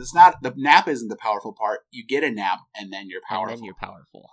it's 0.00 0.14
not 0.14 0.42
the 0.42 0.52
nap 0.56 0.88
isn't 0.88 1.08
the 1.08 1.16
powerful 1.16 1.52
part 1.52 1.80
you 1.90 2.04
get 2.06 2.24
a 2.24 2.30
nap 2.30 2.60
and 2.74 2.92
then 2.92 3.08
you're 3.08 3.20
powerful 3.28 3.52
and 3.52 3.58
then 3.58 3.64
you're 3.64 3.74
powerful. 3.80 4.28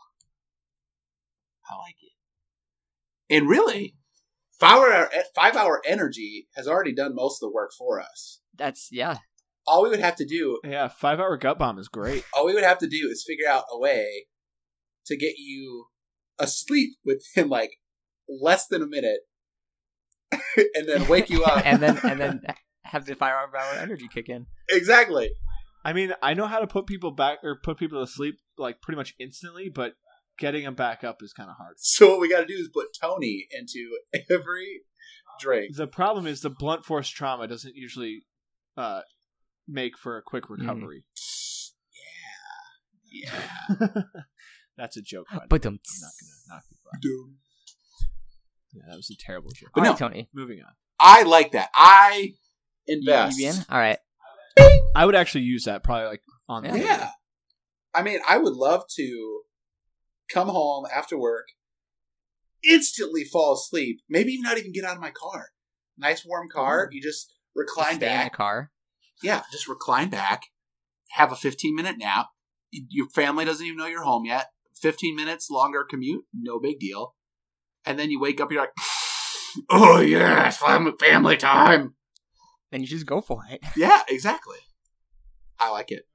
i 1.69 1.75
like 1.75 1.95
it 2.01 3.35
and 3.35 3.49
really 3.49 3.95
five 4.59 4.77
hour 4.77 5.09
five 5.35 5.55
hour 5.55 5.81
energy 5.85 6.47
has 6.55 6.67
already 6.67 6.93
done 6.93 7.15
most 7.15 7.41
of 7.41 7.47
the 7.49 7.53
work 7.53 7.71
for 7.77 7.99
us 7.99 8.39
That's 8.57 8.89
yeah. 8.91 9.17
all 9.67 9.83
we 9.83 9.89
would 9.89 9.99
have 9.99 10.15
to 10.17 10.25
do 10.25 10.59
yeah. 10.63 10.87
Five 10.87 11.19
hour 11.19 11.37
gut 11.37 11.57
bomb 11.59 11.79
is 11.79 11.87
great. 11.87 12.23
all 12.33 12.45
we 12.45 12.53
would 12.53 12.63
have 12.63 12.79
to 12.79 12.87
do 12.87 13.09
is 13.11 13.23
figure 13.27 13.47
out 13.49 13.63
a 13.71 13.77
way 13.79 14.27
to 15.05 15.17
get 15.17 15.33
you 15.37 15.87
asleep 16.39 16.91
within 17.05 17.49
like 17.49 17.79
less 18.27 18.67
than 18.67 18.81
a 18.81 18.87
minute 18.87 19.21
and 20.75 20.87
then 20.87 21.07
wake 21.07 21.29
you 21.29 21.43
up 21.43 21.61
and 21.65 21.81
then 21.81 21.99
and 22.03 22.19
then 22.19 22.41
have 22.83 23.05
the 23.05 23.15
five 23.15 23.33
hour 23.33 23.73
energy 23.79 24.07
kick 24.13 24.29
in. 24.29 24.45
exactly 24.69 25.31
I 25.85 25.93
mean, 25.93 26.13
I 26.21 26.33
know 26.33 26.47
how 26.47 26.59
to 26.59 26.67
put 26.67 26.87
people 26.87 27.11
back 27.11 27.39
or 27.43 27.59
put 27.61 27.77
people 27.77 28.03
to 28.05 28.11
sleep 28.11 28.35
like 28.57 28.81
pretty 28.81 28.95
much 28.97 29.13
instantly, 29.19 29.69
but 29.69 29.93
getting 30.39 30.63
them 30.63 30.75
back 30.75 31.03
up 31.03 31.17
is 31.21 31.33
kind 31.33 31.49
of 31.49 31.57
hard. 31.57 31.75
so 31.77 32.09
what 32.11 32.19
we 32.21 32.29
got 32.29 32.39
to 32.41 32.45
do 32.45 32.53
is 32.55 32.69
put 32.73 32.87
tony 32.99 33.47
into 33.51 33.97
every 34.31 34.81
drink 35.39 35.75
The 35.75 35.87
problem 35.87 36.25
is 36.27 36.41
the 36.41 36.49
blunt 36.49 36.85
force 36.85 37.09
trauma 37.09 37.47
doesn't 37.47 37.75
usually 37.75 38.23
uh, 38.77 39.01
make 39.67 39.97
for 39.97 40.17
a 40.17 40.21
quick 40.21 40.45
Mm. 40.45 40.59
recovery. 40.59 41.03
yeah 43.11 43.33
yeah 43.85 44.01
That's 44.77 44.97
a 44.97 45.01
joke. 45.01 45.27
by 45.29 45.35
the 45.35 45.39
way. 45.41 45.45
But 45.49 45.65
I'm 45.67 45.73
not 45.73 46.11
gonna 46.19 46.55
knock 46.57 46.63
people 46.67 46.91
out. 46.95 47.01
Dude. 47.01 47.35
Yeah, 48.73 48.81
that 48.89 48.95
was 48.97 49.09
a 49.11 49.15
terrible 49.23 49.51
joke. 49.51 49.69
But 49.75 49.81
all 49.81 49.85
no. 49.85 49.89
right, 49.91 49.99
Tony. 49.99 50.29
Moving 50.33 50.61
on. 50.61 50.71
i 50.99 51.21
like 51.23 51.51
that 51.51 51.69
i 51.75 52.33
You, 52.87 52.95
invest 52.99 53.37
you 53.37 53.49
in? 53.49 53.55
All 53.69 53.77
right. 53.77 53.99
I 54.95 55.05
would 55.05 55.15
actually 55.15 55.43
use 55.43 55.65
that 55.65 55.83
probably 55.83 56.07
like 56.07 56.21
on 56.47 56.63
the 56.63 56.77
Yeah. 56.77 57.09
I 57.93 58.01
mean, 58.03 58.19
I 58.27 58.37
would 58.37 58.53
love 58.53 58.83
to 58.95 59.41
come 60.31 60.47
home 60.47 60.85
after 60.93 61.17
work, 61.17 61.47
instantly 62.67 63.23
fall 63.23 63.53
asleep, 63.53 64.01
maybe 64.09 64.39
not 64.41 64.57
even 64.57 64.71
get 64.71 64.83
out 64.83 64.95
of 64.95 65.01
my 65.01 65.11
car. 65.11 65.49
Nice 65.97 66.25
warm 66.25 66.49
car. 66.49 66.89
You 66.91 67.01
just 67.01 67.33
recline 67.55 67.95
Stay 67.95 68.07
in 68.07 68.11
the 68.17 68.23
back. 68.23 68.33
car. 68.33 68.71
Yeah, 69.21 69.43
just 69.51 69.67
recline 69.67 70.09
back, 70.09 70.43
have 71.11 71.31
a 71.31 71.35
15 71.35 71.75
minute 71.75 71.97
nap. 71.97 72.27
Your 72.71 73.07
family 73.09 73.45
doesn't 73.45 73.65
even 73.65 73.77
know 73.77 73.85
you're 73.85 74.03
home 74.03 74.25
yet. 74.25 74.47
15 74.81 75.15
minutes 75.15 75.49
longer 75.49 75.85
commute, 75.87 76.25
no 76.33 76.59
big 76.59 76.79
deal. 76.79 77.15
And 77.85 77.99
then 77.99 78.09
you 78.09 78.19
wake 78.19 78.41
up, 78.41 78.51
you're 78.51 78.61
like, 78.61 78.71
oh, 79.69 79.99
yes, 79.99 80.57
family 80.57 80.93
family 80.99 81.37
time. 81.37 81.93
Then 82.73 82.81
you 82.81 82.87
just 82.87 83.05
go 83.05 83.21
for 83.21 83.43
it. 83.51 83.61
Yeah, 83.77 84.01
exactly. 84.09 84.57
I 85.59 85.69
like 85.69 85.91
it. 85.91 86.07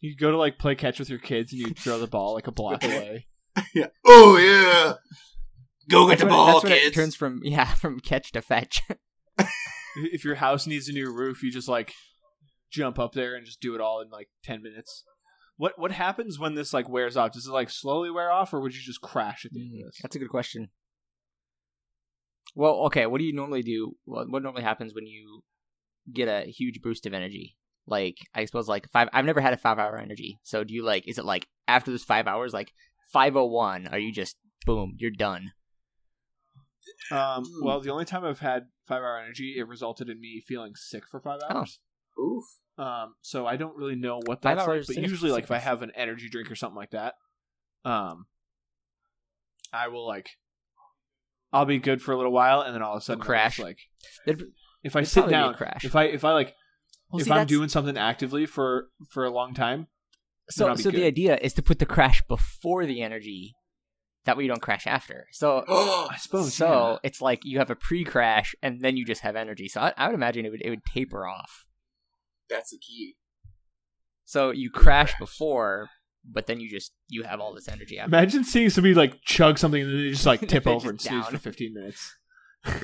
You 0.00 0.16
go 0.16 0.32
to 0.32 0.36
like 0.36 0.58
play 0.58 0.74
catch 0.74 0.98
with 0.98 1.08
your 1.08 1.20
kids 1.20 1.52
and 1.52 1.60
you 1.60 1.68
throw 1.72 2.00
the 2.00 2.08
ball 2.08 2.34
like 2.34 2.48
a 2.48 2.52
block 2.52 2.82
away. 2.90 3.28
Yeah. 3.74 3.86
Oh, 4.04 4.36
yeah. 4.36 4.94
Go 5.88 6.08
get 6.08 6.18
That's 6.18 6.20
the 6.22 6.26
when 6.26 6.34
it- 6.34 6.36
ball, 6.36 6.60
that's 6.60 6.74
kids. 6.74 6.86
it 6.86 6.94
turns 6.94 7.14
from 7.14 7.40
yeah 7.44 7.74
from 7.74 8.00
catch 8.00 8.32
to 8.32 8.42
fetch. 8.42 8.82
if 10.12 10.24
your 10.24 10.34
house 10.34 10.66
needs 10.66 10.88
a 10.88 10.92
new 10.92 11.12
roof, 11.14 11.42
you 11.44 11.52
just 11.52 11.68
like 11.68 11.92
jump 12.72 12.98
up 12.98 13.12
there 13.12 13.36
and 13.36 13.46
just 13.46 13.60
do 13.60 13.74
it 13.76 13.80
all 13.80 14.00
in 14.00 14.10
like 14.10 14.28
ten 14.42 14.62
minutes. 14.62 15.04
What 15.56 15.78
what 15.78 15.92
happens 15.92 16.38
when 16.40 16.54
this 16.56 16.72
like 16.72 16.88
wears 16.88 17.16
off? 17.16 17.32
Does 17.32 17.46
it 17.46 17.52
like 17.52 17.70
slowly 17.70 18.10
wear 18.10 18.30
off, 18.32 18.52
or 18.52 18.60
would 18.60 18.74
you 18.74 18.80
just 18.82 19.00
crash 19.00 19.44
at 19.44 19.52
the 19.52 19.60
end 19.60 19.74
of 19.74 19.80
mm, 19.80 19.84
this? 19.86 19.98
That's 20.02 20.16
a 20.16 20.18
good 20.18 20.30
question. 20.30 20.70
Well, 22.54 22.74
okay. 22.86 23.06
What 23.06 23.18
do 23.18 23.24
you 23.24 23.32
normally 23.34 23.62
do? 23.62 23.92
What, 24.04 24.30
what 24.30 24.42
normally 24.42 24.62
happens 24.62 24.94
when 24.94 25.06
you 25.06 25.42
get 26.14 26.28
a 26.28 26.50
huge 26.50 26.80
boost 26.82 27.06
of 27.06 27.14
energy? 27.14 27.56
Like, 27.86 28.16
I 28.34 28.44
suppose, 28.44 28.68
like 28.68 28.88
five. 28.90 29.08
I've 29.12 29.24
never 29.24 29.40
had 29.40 29.52
a 29.52 29.56
five-hour 29.56 29.98
energy. 29.98 30.38
So, 30.42 30.62
do 30.64 30.72
you 30.74 30.84
like? 30.84 31.08
Is 31.08 31.18
it 31.18 31.24
like 31.24 31.48
after 31.66 31.90
those 31.90 32.04
five 32.04 32.26
hours, 32.26 32.52
like 32.52 32.72
five 33.12 33.36
oh 33.36 33.46
one? 33.46 33.88
Are 33.88 33.98
you 33.98 34.12
just 34.12 34.36
boom? 34.66 34.94
You're 34.98 35.10
done. 35.10 35.52
Um, 37.10 37.44
Hmm. 37.44 37.64
well, 37.64 37.80
the 37.80 37.90
only 37.90 38.04
time 38.04 38.24
I've 38.24 38.40
had 38.40 38.66
five 38.86 38.98
hour 39.02 39.18
energy, 39.18 39.54
it 39.58 39.66
resulted 39.66 40.08
in 40.08 40.20
me 40.20 40.42
feeling 40.46 40.74
sick 40.76 41.04
for 41.10 41.20
five 41.20 41.40
hours. 41.48 41.78
Oof. 42.18 42.44
Um, 42.78 43.14
so 43.20 43.46
I 43.46 43.56
don't 43.56 43.76
really 43.76 43.96
know 43.96 44.20
what 44.24 44.42
Five 44.42 44.56
that's 44.56 44.68
like, 44.68 44.86
but 44.86 44.96
usually, 44.96 45.30
like 45.30 45.44
if 45.44 45.50
I 45.50 45.58
have 45.58 45.82
an 45.82 45.92
energy 45.94 46.28
drink 46.28 46.50
or 46.50 46.54
something 46.56 46.76
like 46.76 46.90
that, 46.92 47.14
um, 47.84 48.26
I 49.72 49.88
will 49.88 50.06
like, 50.06 50.30
I'll 51.52 51.64
be 51.66 51.78
good 51.78 52.00
for 52.02 52.12
a 52.12 52.16
little 52.16 52.32
while, 52.32 52.60
and 52.60 52.74
then 52.74 52.82
all 52.82 52.94
of 52.94 52.98
a 52.98 53.04
sudden, 53.04 53.20
I'll 53.22 53.26
crash. 53.26 53.56
just, 53.56 53.66
Like, 53.66 53.78
There'd- 54.24 54.44
if 54.82 54.96
I 54.96 55.00
It'd 55.00 55.08
sit 55.10 55.20
probably 55.20 55.32
be 55.34 55.38
a 55.38 55.42
down, 55.42 55.54
crash. 55.54 55.84
if 55.84 55.94
I 55.96 56.04
if 56.04 56.24
I 56.24 56.32
like, 56.32 56.54
Well, 57.10 57.20
if 57.20 57.26
see, 57.26 57.30
I'm 57.30 57.36
that's- 57.38 57.48
doing 57.48 57.68
something 57.68 57.96
actively 57.96 58.46
for 58.46 58.88
for 59.10 59.24
a 59.24 59.30
long 59.30 59.54
time, 59.54 59.88
so 60.50 60.68
I'll 60.68 60.76
be 60.76 60.82
so 60.82 60.90
the 60.90 61.04
idea 61.04 61.36
is 61.36 61.52
to 61.54 61.62
put 61.62 61.78
the 61.78 61.86
crash 61.86 62.22
before 62.28 62.86
the 62.86 63.02
energy. 63.02 63.54
That 64.26 64.36
way 64.36 64.42
you 64.44 64.50
don't 64.50 64.60
crash 64.60 64.86
after. 64.86 65.26
So 65.32 65.64
I 65.68 66.16
suppose. 66.18 66.52
so 66.54 66.68
yeah. 66.92 66.96
it's 67.04 67.22
like 67.22 67.40
you 67.42 67.58
have 67.58 67.70
a 67.70 67.74
pre-crash 67.74 68.54
and 68.62 68.82
then 68.82 68.96
you 68.98 69.06
just 69.06 69.22
have 69.22 69.34
energy. 69.34 69.66
So 69.66 69.80
I, 69.80 69.94
I 69.96 70.06
would 70.08 70.14
imagine 70.14 70.44
it 70.44 70.50
would 70.50 70.60
it 70.62 70.68
would 70.70 70.84
taper 70.84 71.26
off. 71.26 71.64
That's 72.50 72.70
the 72.70 72.78
key. 72.78 73.16
So 74.26 74.50
you 74.50 74.70
crash 74.70 75.14
before, 75.18 75.88
but 76.30 76.46
then 76.46 76.60
you 76.60 76.68
just 76.70 76.92
you 77.08 77.22
have 77.22 77.40
all 77.40 77.54
this 77.54 77.66
energy 77.68 77.98
after. 77.98 78.14
Imagine 78.14 78.44
seeing 78.44 78.68
somebody 78.70 78.94
like 78.94 79.22
chug 79.22 79.58
something 79.58 79.82
and 79.82 79.90
then 79.90 79.98
they 80.04 80.10
just 80.10 80.26
like 80.26 80.40
tip 80.46 80.64
They're 80.64 80.72
over 80.74 80.90
and 80.90 80.98
just 80.98 81.08
snooze 81.08 81.26
for 81.26 81.38
15 81.38 81.72
minutes. 81.74 82.14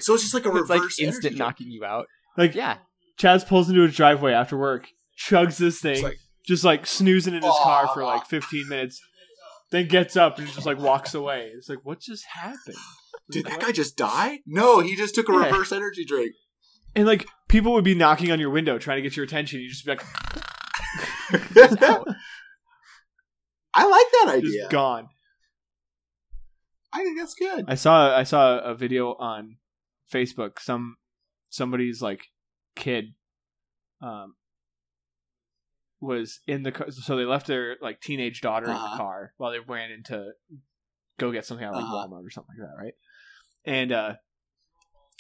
So 0.00 0.14
it's 0.14 0.22
just 0.22 0.34
like 0.34 0.44
a 0.46 0.48
It's 0.56 0.68
reverse 0.70 0.98
like 0.98 1.06
instant 1.06 1.24
energy 1.26 1.38
knocking 1.38 1.70
you 1.70 1.84
out. 1.84 2.06
Like 2.36 2.54
Yeah, 2.54 2.78
Chaz 3.18 3.46
pulls 3.46 3.68
into 3.68 3.82
his 3.82 3.94
driveway 3.96 4.32
after 4.32 4.56
work, 4.56 4.88
chugs 5.18 5.56
this 5.58 5.80
thing, 5.80 6.02
like, 6.02 6.16
just 6.46 6.64
like 6.64 6.86
snoozing 6.86 7.34
in 7.34 7.42
his 7.42 7.54
car 7.62 7.88
for 7.88 8.04
like 8.04 8.26
15 8.26 8.68
minutes, 8.68 9.00
then 9.70 9.88
gets 9.88 10.16
up 10.16 10.38
and 10.38 10.46
just 10.48 10.66
like 10.66 10.78
walks 10.78 11.14
away. 11.14 11.50
It's 11.56 11.68
like, 11.68 11.80
what 11.84 12.00
just 12.00 12.24
happened? 12.26 12.76
did 13.30 13.44
Like, 13.44 13.54
that 13.54 13.58
what? 13.60 13.66
guy 13.68 13.72
just 13.72 13.96
die? 13.96 14.40
No, 14.46 14.80
he 14.80 14.94
just 14.96 15.14
took 15.14 15.28
a 15.28 15.32
Yeah. 15.32 15.44
reverse 15.46 15.72
energy 15.72 16.04
drink. 16.04 16.32
And 16.94 17.06
like 17.06 17.26
people 17.48 17.72
would 17.74 17.84
be 17.84 17.94
knocking 17.94 18.30
on 18.32 18.38
your 18.40 18.50
window 18.50 18.78
trying 18.78 18.96
to 18.98 19.02
get 19.02 19.16
your 19.16 19.24
attention. 19.24 19.60
You 19.60 19.68
just 19.68 19.84
be 19.84 19.90
like, 19.92 20.04
I 23.74 23.84
like 23.84 24.06
that 24.12 24.40
just 24.40 24.54
idea. 24.56 24.68
gone. 24.70 25.08
I 26.94 27.02
think 27.04 27.18
that's 27.18 27.34
good. 27.34 27.64
I 27.68 27.74
saw 27.74 28.16
I 28.16 28.22
saw 28.22 28.58
a 28.58 28.74
video 28.74 29.14
on 29.14 29.56
Facebook. 30.12 30.58
Some 30.60 30.96
somebody's 31.50 32.00
like 32.02 32.26
kid 32.74 33.14
um 34.02 34.34
was 36.00 36.40
in 36.46 36.62
the 36.62 36.72
car. 36.72 36.90
So 36.90 37.16
they 37.16 37.24
left 37.24 37.46
their 37.46 37.76
like 37.80 38.00
teenage 38.00 38.40
daughter 38.40 38.66
in 38.66 38.72
Uh-huh. 38.72 38.90
the 38.92 38.96
car 38.98 39.32
while 39.38 39.50
they 39.52 39.58
ran 39.58 39.90
into 39.90 40.32
go 41.18 41.32
get 41.32 41.46
something 41.46 41.64
out 41.64 41.74
of 41.74 41.82
like 41.82 41.84
Uh-huh. 41.84 42.06
Walmart 42.08 42.26
or 42.26 42.30
something 42.30 42.54
like 42.58 42.68
that, 42.68 42.82
right? 42.82 42.94
And 43.64 43.92
uh 43.92 44.14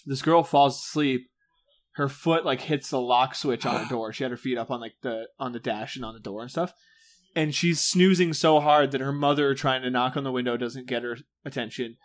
this 0.04 0.22
girl 0.22 0.42
falls 0.44 0.76
asleep. 0.78 1.30
Her 1.92 2.08
foot 2.08 2.44
like 2.44 2.60
hits 2.60 2.90
the 2.90 3.00
lock 3.00 3.34
switch 3.34 3.64
on 3.64 3.82
her 3.84 3.88
door. 3.94 4.12
She 4.12 4.22
had 4.22 4.30
her 4.30 4.36
feet 4.36 4.58
up 4.58 4.70
on 4.70 4.80
like 4.80 4.96
the 5.02 5.28
on 5.38 5.52
the 5.52 5.60
dash 5.60 5.96
and 5.96 6.04
on 6.04 6.14
the 6.14 6.20
door 6.20 6.42
and 6.42 6.50
stuff. 6.50 6.72
And 7.34 7.54
she's 7.54 7.80
snoozing 7.80 8.32
so 8.32 8.60
hard 8.60 8.92
that 8.92 9.00
her 9.02 9.12
mother 9.12 9.54
trying 9.54 9.82
to 9.82 9.90
knock 9.90 10.16
on 10.16 10.24
the 10.24 10.32
window 10.32 10.56
doesn't 10.56 10.86
get 10.86 11.02
her 11.02 11.18
attention. 11.44 11.96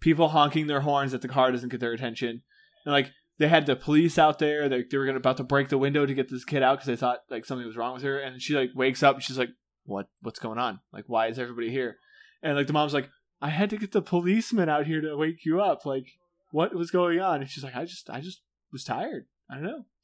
People 0.00 0.28
honking 0.28 0.66
their 0.66 0.80
horns 0.80 1.12
that 1.12 1.22
the 1.22 1.28
car 1.28 1.52
doesn't 1.52 1.68
get 1.68 1.80
their 1.80 1.92
attention. 1.92 2.42
And 2.84 2.92
like 2.92 3.10
they 3.38 3.48
had 3.48 3.66
the 3.66 3.76
police 3.76 4.18
out 4.18 4.38
there. 4.38 4.68
They, 4.68 4.82
they 4.82 4.98
were 4.98 5.06
gonna, 5.06 5.18
about 5.18 5.38
to 5.38 5.44
break 5.44 5.68
the 5.68 5.78
window 5.78 6.04
to 6.04 6.14
get 6.14 6.28
this 6.28 6.44
kid 6.44 6.62
out 6.62 6.78
because 6.78 6.86
they 6.86 6.96
thought 6.96 7.20
like 7.30 7.44
something 7.44 7.66
was 7.66 7.76
wrong 7.76 7.94
with 7.94 8.02
her. 8.02 8.18
And 8.18 8.40
she 8.40 8.54
like 8.54 8.70
wakes 8.74 9.02
up 9.02 9.16
and 9.16 9.24
she's 9.24 9.38
like, 9.38 9.50
"What? 9.84 10.08
What's 10.20 10.38
going 10.38 10.58
on? 10.58 10.80
Like, 10.92 11.04
why 11.06 11.28
is 11.28 11.38
everybody 11.38 11.70
here?" 11.70 11.96
And 12.42 12.56
like 12.56 12.66
the 12.66 12.72
mom's 12.72 12.94
like, 12.94 13.08
"I 13.40 13.48
had 13.48 13.70
to 13.70 13.78
get 13.78 13.92
the 13.92 14.02
policeman 14.02 14.68
out 14.68 14.86
here 14.86 15.00
to 15.00 15.16
wake 15.16 15.44
you 15.44 15.60
up. 15.60 15.86
Like, 15.86 16.06
what 16.50 16.74
was 16.74 16.90
going 16.90 17.20
on?" 17.20 17.40
And 17.40 17.50
she's 17.50 17.64
like, 17.64 17.76
"I 17.76 17.84
just, 17.84 18.10
I 18.10 18.20
just 18.20 18.42
was 18.72 18.84
tired. 18.84 19.26
I 19.50 19.54
don't 19.54 19.64
know." 19.64 19.84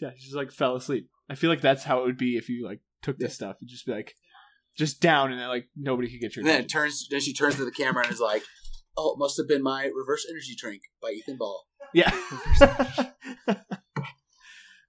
Yeah, 0.00 0.12
she 0.16 0.24
just 0.24 0.34
like 0.34 0.50
fell 0.50 0.74
asleep. 0.74 1.10
I 1.28 1.34
feel 1.34 1.50
like 1.50 1.60
that's 1.60 1.84
how 1.84 2.00
it 2.00 2.06
would 2.06 2.16
be 2.16 2.38
if 2.38 2.48
you 2.48 2.66
like 2.66 2.80
took 3.02 3.18
this 3.18 3.34
stuff. 3.34 3.56
You'd 3.60 3.68
just 3.68 3.84
be 3.84 3.92
like, 3.92 4.16
just 4.76 5.00
down, 5.00 5.30
and 5.30 5.40
then 5.40 5.48
like 5.48 5.68
nobody 5.76 6.10
could 6.10 6.20
get 6.20 6.34
your 6.34 6.42
And 6.42 6.48
then 6.48 6.62
it 6.62 6.68
turns. 6.68 7.06
Then 7.10 7.20
she 7.20 7.34
turns 7.34 7.56
to 7.56 7.64
the 7.64 7.70
camera 7.70 8.02
and 8.04 8.12
is 8.12 8.18
like, 8.18 8.42
"Oh, 8.96 9.12
it 9.14 9.18
must 9.18 9.36
have 9.36 9.48
been 9.48 9.62
my 9.62 9.84
reverse 9.86 10.26
energy 10.28 10.54
drink 10.56 10.82
by 11.00 11.10
Ethan 11.10 11.36
Ball." 11.36 11.66
Yeah. 11.92 12.10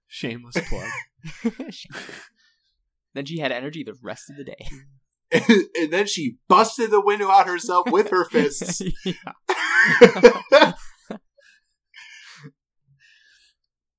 Shameless 0.08 0.56
plug. 0.68 0.90
then 3.14 3.24
she 3.24 3.38
had 3.38 3.50
energy 3.52 3.82
the 3.82 3.96
rest 4.02 4.30
of 4.30 4.36
the 4.36 4.44
day. 4.44 4.68
and 5.80 5.92
then 5.92 6.06
she 6.06 6.36
busted 6.48 6.90
the 6.90 7.00
window 7.00 7.30
out 7.30 7.46
herself 7.46 7.90
with 7.90 8.10
her 8.10 8.24
fists. 8.24 8.82
Yeah. 9.04 10.72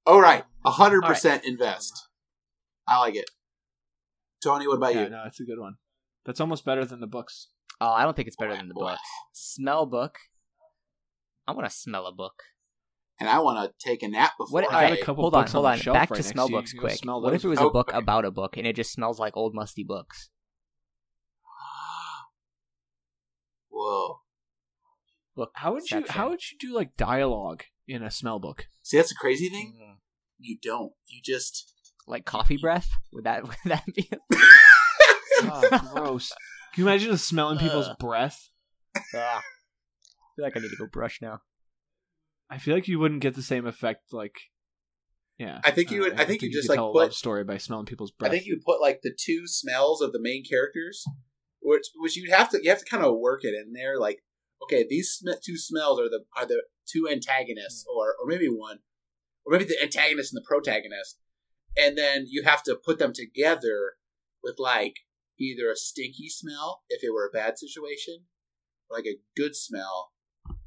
All 0.06 0.22
right, 0.22 0.44
hundred 0.66 1.04
All 1.04 1.10
percent 1.10 1.46
invest. 1.46 2.10
I 2.88 3.00
like 3.00 3.16
it. 3.16 3.30
Tony, 4.44 4.68
what 4.68 4.76
about 4.76 4.94
yeah, 4.94 5.04
you? 5.06 5.10
no, 5.10 5.22
that's 5.24 5.40
a 5.40 5.46
good 5.46 5.60
one. 5.60 5.76
That's 6.26 6.42
almost 6.42 6.66
better 6.66 6.84
than 6.84 7.00
the 7.00 7.08
books. 7.08 7.48
Oh, 7.86 7.92
I 7.92 8.04
don't 8.04 8.16
think 8.16 8.30
it's 8.30 8.38
better 8.38 8.56
than 8.56 8.70
the 8.70 8.74
book. 8.74 8.98
Smell 9.34 9.86
book. 9.86 10.16
I 11.46 11.52
want 11.52 11.70
to 11.70 11.76
smell 11.76 12.06
a 12.08 12.14
book. 12.14 12.42
And 13.20 13.28
I 13.28 13.40
want 13.40 13.58
to 13.60 13.74
take 13.86 14.04
a 14.04 14.08
nap 14.08 14.32
before 14.38 14.62
What? 14.62 14.72
I. 14.72 14.84
All 14.84 14.90
got 14.90 15.00
a 15.00 15.04
couple 15.04 15.24
hold 15.24 15.36
on, 15.36 15.48
hold 15.48 15.66
on 15.66 15.74
on. 15.74 15.80
the 15.80 15.92
Back 15.92 16.10
right 16.10 16.16
to 16.18 16.22
next 16.22 16.30
smell 16.30 16.48
books 16.50 16.74
You 16.74 16.80
quick. 16.80 16.94
smell 16.96 17.22
What 17.22 17.34
if 17.34 17.44
it 17.44 17.48
was 17.50 17.60
a 17.60 17.70
book 17.70 17.90
okay. 17.90 17.98
about 17.98 18.24
a 18.24 18.32
book 18.32 18.56
and 18.56 18.66
it 18.66 18.78
just 18.78 18.94
smells 18.94 19.20
like 19.20 19.36
old 19.36 19.54
musty 19.54 19.84
books? 19.84 20.30
Whoa. 23.70 24.20
Book. 25.36 25.52
How 25.56 25.74
would 25.74 25.90
you? 25.92 26.06
How 26.08 26.30
would 26.30 26.40
you 26.52 26.58
do 26.60 26.74
like 26.74 26.96
dialogue 26.96 27.64
in 27.88 28.02
a 28.04 28.12
smell 28.12 28.40
book? 28.40 28.68
See, 28.82 28.96
that's 28.98 29.10
the 29.10 29.16
crazy 29.20 29.50
thing. 29.50 29.76
Mm. 29.82 29.96
You 30.40 30.58
don't. 30.62 30.94
You 31.08 31.22
just. 31.24 31.72
Like 32.08 32.26
coffee 32.26 32.58
breath? 32.58 32.90
Would 33.14 33.24
that 33.26 33.44
would 33.48 33.56
that 33.66 33.84
be? 33.94 34.10
Oh, 35.42 35.80
gross. 35.96 36.32
Can 36.74 36.84
you 36.84 36.90
imagine 36.90 37.12
just 37.12 37.28
smelling 37.28 37.60
people's 37.60 37.88
Uh. 37.88 37.96
breath? 38.00 38.50
Ah. 39.16 39.40
I 39.42 40.36
feel 40.36 40.46
like 40.46 40.58
I 40.58 40.60
need 40.62 40.70
to 40.72 40.76
go 40.78 40.88
brush 40.88 41.22
now. 41.22 41.42
I 42.50 42.58
feel 42.58 42.74
like 42.76 42.88
you 42.88 42.98
wouldn't 43.00 43.22
get 43.22 43.36
the 43.36 43.42
same 43.44 43.66
effect. 43.68 44.12
Like, 44.12 44.36
yeah. 45.38 45.62
I 45.64 45.72
think 45.72 45.92
you 45.92 46.00
don't 46.00 46.10
would- 46.10 46.18
know. 46.18 46.24
I 46.24 46.26
think 46.26 46.42
you 46.42 46.52
just, 46.52 46.68
could 46.68 46.72
like, 46.74 46.78
tell 46.78 46.90
a 46.90 46.94
put- 46.94 47.00
love 47.04 47.14
story 47.14 47.44
by 47.44 47.58
smelling 47.58 47.86
people's 47.86 48.12
breath. 48.12 48.32
I 48.32 48.34
think 48.36 48.46
you 48.48 48.60
put 48.66 48.82
like 48.82 49.02
the 49.04 49.16
two 49.16 49.48
smells 49.48 50.02
of 50.02 50.12
the 50.12 50.20
main 50.20 50.44
characters, 50.44 51.06
which 51.62 51.88
which 51.96 52.16
you'd 52.18 52.32
have 52.32 52.50
to 52.50 52.60
you 52.64 52.70
have 52.70 52.80
to 52.80 52.86
kind 52.86 53.04
of 53.04 53.18
work 53.20 53.44
it 53.44 53.54
in 53.54 53.74
there. 53.74 54.00
Like, 54.00 54.24
okay, 54.64 54.86
these 54.88 55.12
sm- 55.12 55.40
two 55.44 55.58
smells 55.58 56.00
are 56.00 56.10
the 56.10 56.26
are 56.38 56.46
the 56.48 56.64
two 56.88 57.08
antagonists, 57.10 57.86
or 57.92 58.16
or 58.20 58.26
maybe 58.28 58.48
one, 58.48 58.80
or 59.46 59.52
maybe 59.54 59.66
the 59.66 59.82
antagonist 59.82 60.34
and 60.34 60.42
the 60.42 60.48
protagonist, 60.48 61.20
and 61.78 61.96
then 61.98 62.26
you 62.28 62.44
have 62.44 62.64
to 62.64 62.76
put 62.76 62.98
them 63.00 63.14
together 63.14 63.94
with 64.44 64.56
like 64.60 64.98
either 65.44 65.72
a 65.72 65.76
stinky 65.76 66.30
smell 66.30 66.84
if 66.90 67.04
it 67.04 67.14
were 67.14 67.28
a 67.28 67.36
bad 67.36 67.58
situation, 67.58 68.26
like 68.90 69.06
a 69.06 69.20
good 69.36 69.56
smell 69.56 70.12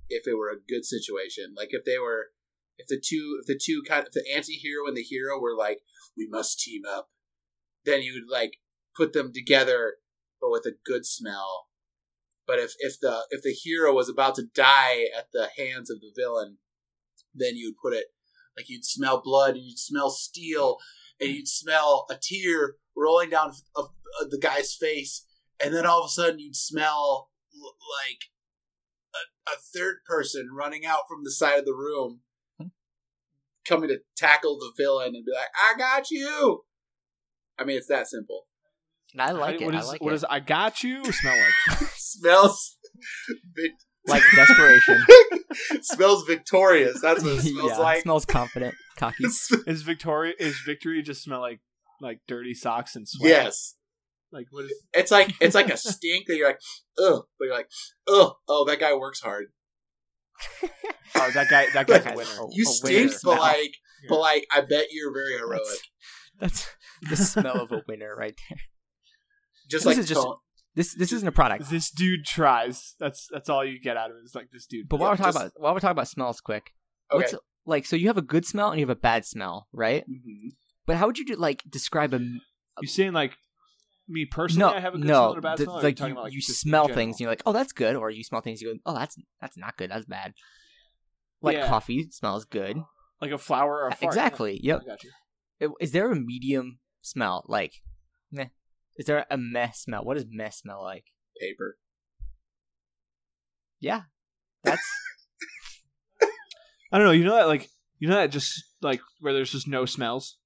if 0.09 0.27
it 0.27 0.35
were 0.35 0.51
a 0.51 0.61
good 0.69 0.85
situation. 0.85 1.55
Like 1.57 1.71
if 1.73 1.85
they 1.85 1.99
were. 1.99 2.29
If 2.79 2.89
the 2.89 3.01
two, 3.03 3.39
if 3.41 3.47
the 3.47 3.59
two 3.59 3.83
kind, 3.89 4.07
if 4.07 4.13
the 4.13 4.23
anti-hero 4.31 4.87
and 4.87 4.95
the 4.95 5.03
hero 5.03 5.41
were 5.41 5.57
like, 5.57 5.79
we 6.15 6.29
must 6.29 6.61
team 6.61 6.83
up, 6.87 7.09
then 7.87 8.03
you'd 8.03 8.31
like 8.31 8.59
put 8.95 9.15
them 9.15 9.33
together, 9.33 9.95
but 10.43 10.51
with 10.51 10.67
a 10.67 10.77
good 10.85 11.07
smell. 11.07 11.69
But 12.47 12.59
if 12.59 12.75
if 12.79 13.01
the 13.01 13.25
if 13.31 13.43
the 13.43 13.53
hero 13.53 13.95
was 13.95 14.11
about 14.11 14.35
to 14.35 14.45
die 14.55 15.07
at 15.17 15.29
the 15.33 15.49
hands 15.57 15.91
of 15.91 16.01
the 16.01 16.13
villain, 16.15 16.59
then 17.35 17.57
you'd 17.57 17.79
put 17.83 17.95
it 17.95 18.07
like 18.57 18.69
you'd 18.69 18.85
smell 18.85 19.21
blood 19.23 19.55
and 19.55 19.65
you'd 19.65 19.79
smell 19.79 20.11
steel 20.11 20.79
and 21.21 21.31
you'd 21.31 21.49
smell 21.49 22.07
a 22.11 22.17
tear 22.21 22.77
rolling 22.97 23.31
down 23.31 23.53
of, 23.75 23.91
of 24.21 24.31
the 24.31 24.39
guy's 24.39 24.75
face, 24.75 25.27
and 25.63 25.75
then 25.75 25.87
all 25.87 26.01
of 26.03 26.07
a 26.07 26.11
sudden 26.11 26.39
you'd 26.39 26.57
smell 26.57 27.31
like 27.55 28.25
a, 29.15 29.51
a 29.53 29.57
third 29.75 29.99
person 30.07 30.49
running 30.57 30.85
out 30.87 31.03
from 31.09 31.25
the 31.25 31.31
side 31.31 31.59
of 31.59 31.65
the 31.65 31.75
room, 31.75 32.21
hmm. 32.61 32.69
coming 33.67 33.89
to 33.89 33.99
tackle 34.17 34.59
the 34.59 34.73
villain 34.77 35.15
and 35.15 35.25
be 35.25 35.33
like, 35.33 35.49
"I 35.55 35.79
got 35.79 36.11
you." 36.11 36.65
I 37.59 37.65
mean, 37.65 37.77
it's 37.79 37.89
that 37.89 38.07
simple. 38.07 38.47
And 39.13 39.23
I 39.23 39.33
like 39.33 39.61
What 39.61 39.75
it. 39.75 39.79
is 39.79 39.87
I 39.87 39.89
like 39.93 40.03
what 40.03 40.11
it. 40.11 40.13
does 40.13 40.25
I 40.29 40.41
got 40.41 40.83
you 40.85 41.03
smell 41.11 41.37
like? 41.37 41.79
smells 41.97 42.77
vic- 43.55 43.73
like 44.07 44.23
desperation. 44.35 45.03
smells 45.81 46.25
victorious. 46.27 47.01
That's 47.01 47.23
what 47.23 47.33
it 47.39 47.41
smells 47.51 47.71
yeah, 47.71 47.79
like. 47.79 48.03
smells 48.03 48.27
confident, 48.27 48.75
cocky. 48.97 49.25
is 49.25 49.83
Victoria 49.83 50.35
is 50.39 50.59
victory 50.67 51.01
just 51.03 51.23
smell 51.23 51.41
like 51.41 51.61
like 52.01 52.21
dirty 52.29 52.55
socks 52.55 52.97
and 52.97 53.07
sweat? 53.09 53.31
yes, 53.31 53.75
Like 54.33 54.47
what 54.51 54.65
is? 54.67 54.75
it's 54.93 55.11
like 55.11 55.33
it's 55.41 55.55
like 55.55 55.71
a 55.71 55.77
stink 55.77 56.27
that 56.27 56.37
you're 56.37 56.49
like, 56.49 56.61
ugh, 56.99 57.23
but 57.39 57.45
you're 57.47 57.55
like, 57.57 57.69
ugh, 58.09 58.33
oh, 58.49 58.65
that 58.67 58.79
guy 58.81 58.95
works 58.95 59.21
hard. 59.21 59.47
Oh, 61.19 61.31
that 61.33 61.49
guy. 61.49 61.67
That 61.73 61.87
guy's 61.87 62.05
a 62.05 62.13
winner. 62.15 62.31
You 62.51 62.65
a 62.65 62.67
stink, 62.67 63.07
winner. 63.11 63.19
but 63.25 63.35
No. 63.37 63.41
like, 63.41 63.75
but 64.09 64.19
like, 64.21 64.47
I 64.53 64.61
bet 64.61 64.87
you're 64.91 65.13
very 65.15 65.33
heroic. 65.39 65.63
That's, 66.39 66.69
that's 67.01 67.19
the 67.21 67.25
smell 67.41 67.63
of 67.63 67.73
a 67.73 67.83
winner 67.89 68.15
right 68.15 68.35
there. 68.51 68.59
Just 69.71 69.85
This 69.85 69.87
like 69.87 69.99
is 69.99 70.09
just- 70.09 70.21
Tony- 70.23 70.37
This 70.75 70.95
this 70.95 71.13
isn't 71.13 71.27
a 71.27 71.33
product. 71.33 71.71
This 71.71 71.91
dude 71.91 72.27
tries. 72.27 72.97
That's 73.01 73.29
that's 73.33 73.49
all 73.49 73.65
you 73.65 73.81
get 73.81 73.97
out 73.97 74.11
of 74.11 74.17
it. 74.17 74.21
it. 74.21 74.25
Is 74.27 74.35
like 74.35 74.51
this 74.53 74.67
dude. 74.67 74.89
But 74.91 75.01
while 75.01 75.09
Yeah, 75.09 75.13
we're 75.13 75.17
talking 75.17 75.33
just- 75.33 75.37
about 75.57 75.63
while 75.63 75.73
we're 75.75 75.81
talking 75.81 75.93
about 75.93 76.09
smells, 76.09 76.41
quick. 76.43 76.71
Okay. 77.11 77.23
What's 77.23 77.35
like 77.65 77.87
so 77.87 77.97
you 77.97 78.09
have 78.09 78.19
a 78.19 78.23
good 78.23 78.45
smell 78.45 78.71
and 78.71 78.79
you 78.79 78.87
have 78.87 78.95
a 78.97 79.01
bad 79.01 79.25
smell, 79.25 79.69
right? 79.73 80.05
Mhm. 80.07 80.51
But 80.87 80.97
how 80.97 81.07
would 81.07 81.19
you 81.19 81.25
do, 81.27 81.35
like 81.37 81.63
describe 81.69 82.15
a 82.15 82.21
you 82.81 82.87
saying 82.89 83.13
like 83.13 83.37
me 84.09 84.25
personally? 84.25 84.71
no 84.71 84.77
I 84.77 84.81
have 84.81 84.95
a 84.95 84.99
good 84.99 85.07
smell 85.07 85.23
no 85.23 85.29
and 85.31 85.39
a 85.39 85.41
bad 85.43 85.57
th- 85.57 85.67
smell. 85.67 85.79
or 85.79 85.83
like 85.83 85.99
you, 86.01 86.07
about, 86.07 86.25
like, 86.25 86.33
you 86.33 86.41
smell 86.43 86.89
things 86.89 87.15
and 87.17 87.21
you're 87.21 87.31
like 87.31 87.43
oh 87.45 87.53
that's 87.53 87.73
good 87.73 87.97
or 87.97 88.11
you 88.11 88.23
smell 88.23 88.41
things 88.41 88.61
and 88.63 88.69
you 88.69 88.75
go 88.75 88.81
oh 88.87 88.95
that's 88.95 89.17
that's 89.41 89.57
not 89.57 89.77
good 89.77 89.91
that's 89.91 90.07
bad. 90.07 90.35
Like 91.43 91.57
Yeah. 91.57 91.67
coffee 91.69 92.09
smells 92.11 92.45
good. 92.45 92.77
like 93.21 93.31
a 93.33 93.39
flower 93.39 93.83
or 93.83 93.89
a 93.89 93.95
fart. 93.95 94.13
Exactly. 94.15 94.61
Yeah. 94.63 94.75
Yep. 94.75 94.83
I 94.83 94.87
got 94.87 95.05
you. 95.05 95.75
Is 95.81 95.93
there 95.93 96.11
a 96.11 96.17
medium 96.17 96.79
smell 97.03 97.45
like? 97.49 97.75
Meh. 98.31 98.47
Is 98.97 99.07
there 99.07 99.25
a 99.31 99.37
mess 99.37 99.81
smell? 99.81 100.05
What 100.05 100.15
does 100.15 100.27
meh 100.31 100.51
smell 100.51 100.83
like? 100.83 101.05
Paper. 101.41 101.79
Yeah, 103.81 104.03
that's 104.65 104.83
I 106.93 106.99
don't 106.99 107.07
know. 107.07 107.13
You 107.13 107.25
know 107.25 107.37
that 107.37 107.47
like 107.47 107.69
you 107.99 108.09
know 108.09 108.15
that 108.17 108.31
just 108.31 108.65
like 108.81 109.01
where 109.21 109.33
there's 109.33 109.53
just 109.53 109.69
no 109.69 109.85
smells. 109.85 110.39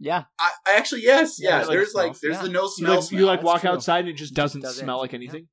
Yeah. 0.00 0.24
I, 0.38 0.50
I 0.66 0.74
actually 0.76 1.02
yes, 1.02 1.38
Yeah, 1.40 1.60
yeah. 1.60 1.64
there's, 1.66 1.68
like, 1.68 1.74
there's 1.76 1.94
like 1.94 2.20
there's 2.20 2.36
yeah. 2.36 2.42
the 2.42 2.48
no 2.48 2.62
You 2.62 2.68
smell. 2.70 2.94
like, 2.96 3.04
smell. 3.04 3.20
you 3.20 3.26
like 3.26 3.42
walk 3.42 3.60
true. 3.60 3.70
outside 3.70 4.00
and 4.00 4.08
it 4.08 4.14
just 4.16 4.34
doesn't, 4.34 4.62
doesn't, 4.62 4.82
smell 4.84 4.98
like 4.98 5.12
yeah. 5.12 5.16
anything. 5.18 5.46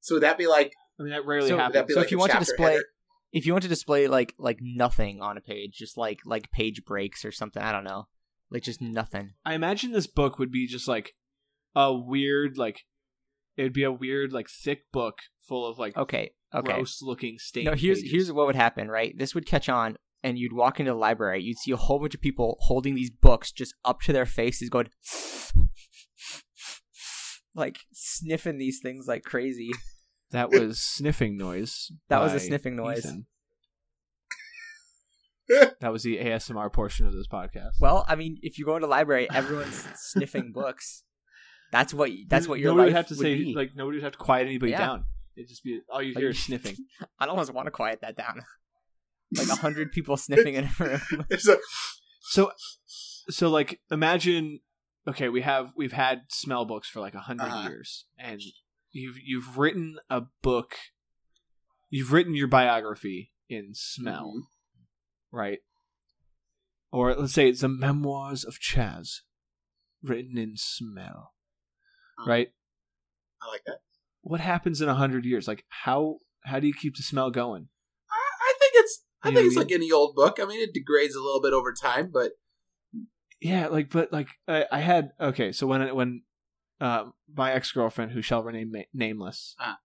So 0.00 0.14
would 0.16 0.22
that 0.22 0.38
be 0.38 0.46
like 0.46 0.72
I 0.98 1.02
mean 1.02 1.12
that 1.12 1.26
rarely 1.26 1.48
So- 1.48 1.58
happens. 1.58 1.92
So 1.92 2.00
like 2.00 2.06
if 2.06 2.10
you 2.10 2.18
want 2.18 2.32
to 2.32 2.38
display, 2.38 2.72
header? 2.72 2.84
if 3.32 3.46
you 3.46 3.52
want 3.52 3.62
to 3.62 3.68
display 3.68 4.08
like 4.08 4.34
like 4.38 4.58
nothing 4.60 5.20
on 5.20 5.36
a 5.36 5.40
page, 5.40 5.74
just 5.74 5.96
like 5.96 6.20
like 6.24 6.50
page 6.50 6.84
breaks 6.84 7.24
or 7.24 7.32
something, 7.32 7.62
I 7.62 7.72
don't 7.72 7.84
know, 7.84 8.08
like 8.50 8.62
just 8.62 8.80
nothing. 8.80 9.34
I 9.44 9.54
imagine 9.54 9.92
this 9.92 10.06
book 10.06 10.38
would 10.38 10.50
be 10.50 10.66
just 10.66 10.88
like 10.88 11.14
a 11.76 11.94
weird 11.94 12.56
like 12.56 12.80
it 13.56 13.62
would 13.64 13.72
be 13.72 13.84
a 13.84 13.92
weird 13.92 14.32
like 14.32 14.48
thick 14.48 14.90
book 14.92 15.18
full 15.46 15.66
of 15.66 15.78
like 15.78 15.96
Okay, 15.96 16.30
okay. 16.54 16.72
gross 16.72 17.02
looking 17.02 17.38
stained. 17.38 17.66
No, 17.66 17.74
here's 17.74 17.98
pages. 17.98 18.12
here's 18.12 18.32
what 18.32 18.46
would 18.46 18.56
happen, 18.56 18.88
right? 18.88 19.14
This 19.16 19.34
would 19.34 19.46
catch 19.46 19.68
on, 19.68 19.96
and 20.22 20.38
you'd 20.38 20.52
walk 20.52 20.80
into 20.80 20.92
the 20.92 20.98
library. 20.98 21.42
You'd 21.42 21.58
see 21.58 21.70
a 21.72 21.76
whole 21.76 21.98
bunch 22.00 22.14
of 22.14 22.20
people 22.20 22.56
holding 22.60 22.94
these 22.94 23.10
books 23.10 23.52
just 23.52 23.74
up 23.84 24.00
to 24.02 24.12
their 24.12 24.26
faces, 24.26 24.68
going 24.68 24.88
like 27.54 27.78
sniffing 27.92 28.58
these 28.58 28.80
things 28.82 29.06
like 29.06 29.22
crazy. 29.24 29.70
that 30.30 30.50
was 30.50 30.80
sniffing 30.80 31.36
noise. 31.36 31.90
That 32.08 32.20
was 32.20 32.34
a 32.34 32.40
sniffing 32.40 32.76
noise. 32.76 32.98
Ethan. 32.98 33.26
that 35.80 35.92
was 35.92 36.02
the 36.02 36.18
ASMR 36.18 36.70
portion 36.72 37.06
of 37.06 37.14
this 37.14 37.26
podcast. 37.26 37.70
Well, 37.80 38.04
I 38.06 38.16
mean, 38.16 38.38
if 38.42 38.58
you 38.58 38.64
go 38.66 38.76
into 38.76 38.86
the 38.86 38.90
library, 38.90 39.28
everyone's 39.32 39.86
sniffing 39.96 40.52
books. 40.52 41.04
That's 41.72 41.92
what 41.94 42.10
that's 42.28 42.46
what 42.48 42.60
your 42.60 42.72
nobody 42.72 42.86
life 42.92 42.94
would 42.94 42.96
have 42.96 43.06
to 43.08 43.14
would 43.14 43.20
say 43.22 43.34
be. 43.44 43.54
like 43.54 43.70
nobody 43.74 43.98
would 43.98 44.04
have 44.04 44.12
to 44.12 44.18
quiet 44.18 44.46
anybody 44.46 44.72
Yeah. 44.72 44.78
down. 44.86 45.04
It'd 45.36 45.48
just 45.48 45.62
be 45.62 45.80
all 45.90 46.02
you 46.02 46.12
Like- 46.14 46.20
hear 46.22 46.30
is 46.30 46.42
sniffing. 46.42 46.76
I 47.18 47.24
don't 47.26 47.30
almost 47.32 47.52
want 47.54 47.66
to 47.66 47.70
quiet 47.70 48.00
that 48.02 48.16
down. 48.16 48.40
Like 49.36 49.48
a 49.48 49.56
hundred 49.66 49.92
people 49.92 50.16
sniffing 50.16 50.54
in 50.54 50.64
a 50.64 50.70
room. 50.78 51.26
It's 51.30 51.46
a- 51.48 51.58
So, 52.20 52.52
so 53.30 53.48
like 53.50 53.80
imagine, 53.90 54.60
okay, 55.06 55.28
we 55.28 55.42
have 55.42 55.72
we've 55.76 55.92
had 55.92 56.22
smell 56.30 56.64
books 56.64 56.88
for 56.88 57.00
like 57.00 57.14
a 57.14 57.18
100 57.28 57.42
Uh-huh. 57.44 57.68
years, 57.68 58.04
and 58.18 58.40
you've 58.90 59.16
you've 59.22 59.58
written 59.58 59.98
a 60.10 60.22
book, 60.42 60.76
you've 61.90 62.12
written 62.12 62.34
your 62.34 62.48
biography 62.48 63.32
in 63.48 63.70
smell, 63.74 64.32
Mhm. 64.36 64.42
right? 65.32 65.58
Or 66.90 67.14
let's 67.14 67.34
say 67.34 67.48
it's 67.48 67.60
the 67.60 67.68
memoirs 67.68 68.44
of 68.44 68.58
Chaz, 68.58 69.20
written 70.02 70.38
in 70.38 70.56
smell, 70.56 71.34
Uh-huh. 72.18 72.30
right? 72.30 72.48
I 73.42 73.48
like 73.48 73.64
that. 73.66 73.80
What 74.22 74.40
happens 74.40 74.80
in 74.80 74.88
a 74.88 74.94
hundred 74.94 75.24
years? 75.24 75.46
Like 75.48 75.64
how 75.68 76.18
how 76.44 76.60
do 76.60 76.66
you 76.66 76.74
keep 76.74 76.96
the 76.96 77.02
smell 77.02 77.30
going? 77.30 77.68
I, 78.10 78.14
I 78.14 78.54
think 78.58 78.72
it's 78.76 79.04
I 79.22 79.28
You 79.30 79.34
think 79.34 79.46
it's 79.48 79.56
I 79.56 79.60
like 79.60 79.72
any 79.72 79.90
old 79.90 80.14
book. 80.14 80.38
I 80.40 80.44
mean, 80.44 80.60
it 80.60 80.72
degrades 80.74 81.14
a 81.14 81.20
little 81.20 81.40
bit 81.42 81.52
over 81.52 81.72
time, 81.72 82.10
but 82.12 82.32
Yeah, 83.40 83.68
like, 83.68 83.90
but 83.90 84.12
like, 84.12 84.28
I, 84.46 84.66
I 84.70 84.80
had 84.80 85.10
okay. 85.20 85.52
So 85.52 85.66
when 85.66 85.94
when 85.94 86.22
uh, 86.80 87.06
my 87.34 87.52
ex 87.52 87.72
girlfriend, 87.72 88.12
who 88.12 88.22
shall 88.22 88.42
remain 88.42 88.70
ma- 88.72 88.82
nameless, 88.94 89.56
Ah. 89.58 89.78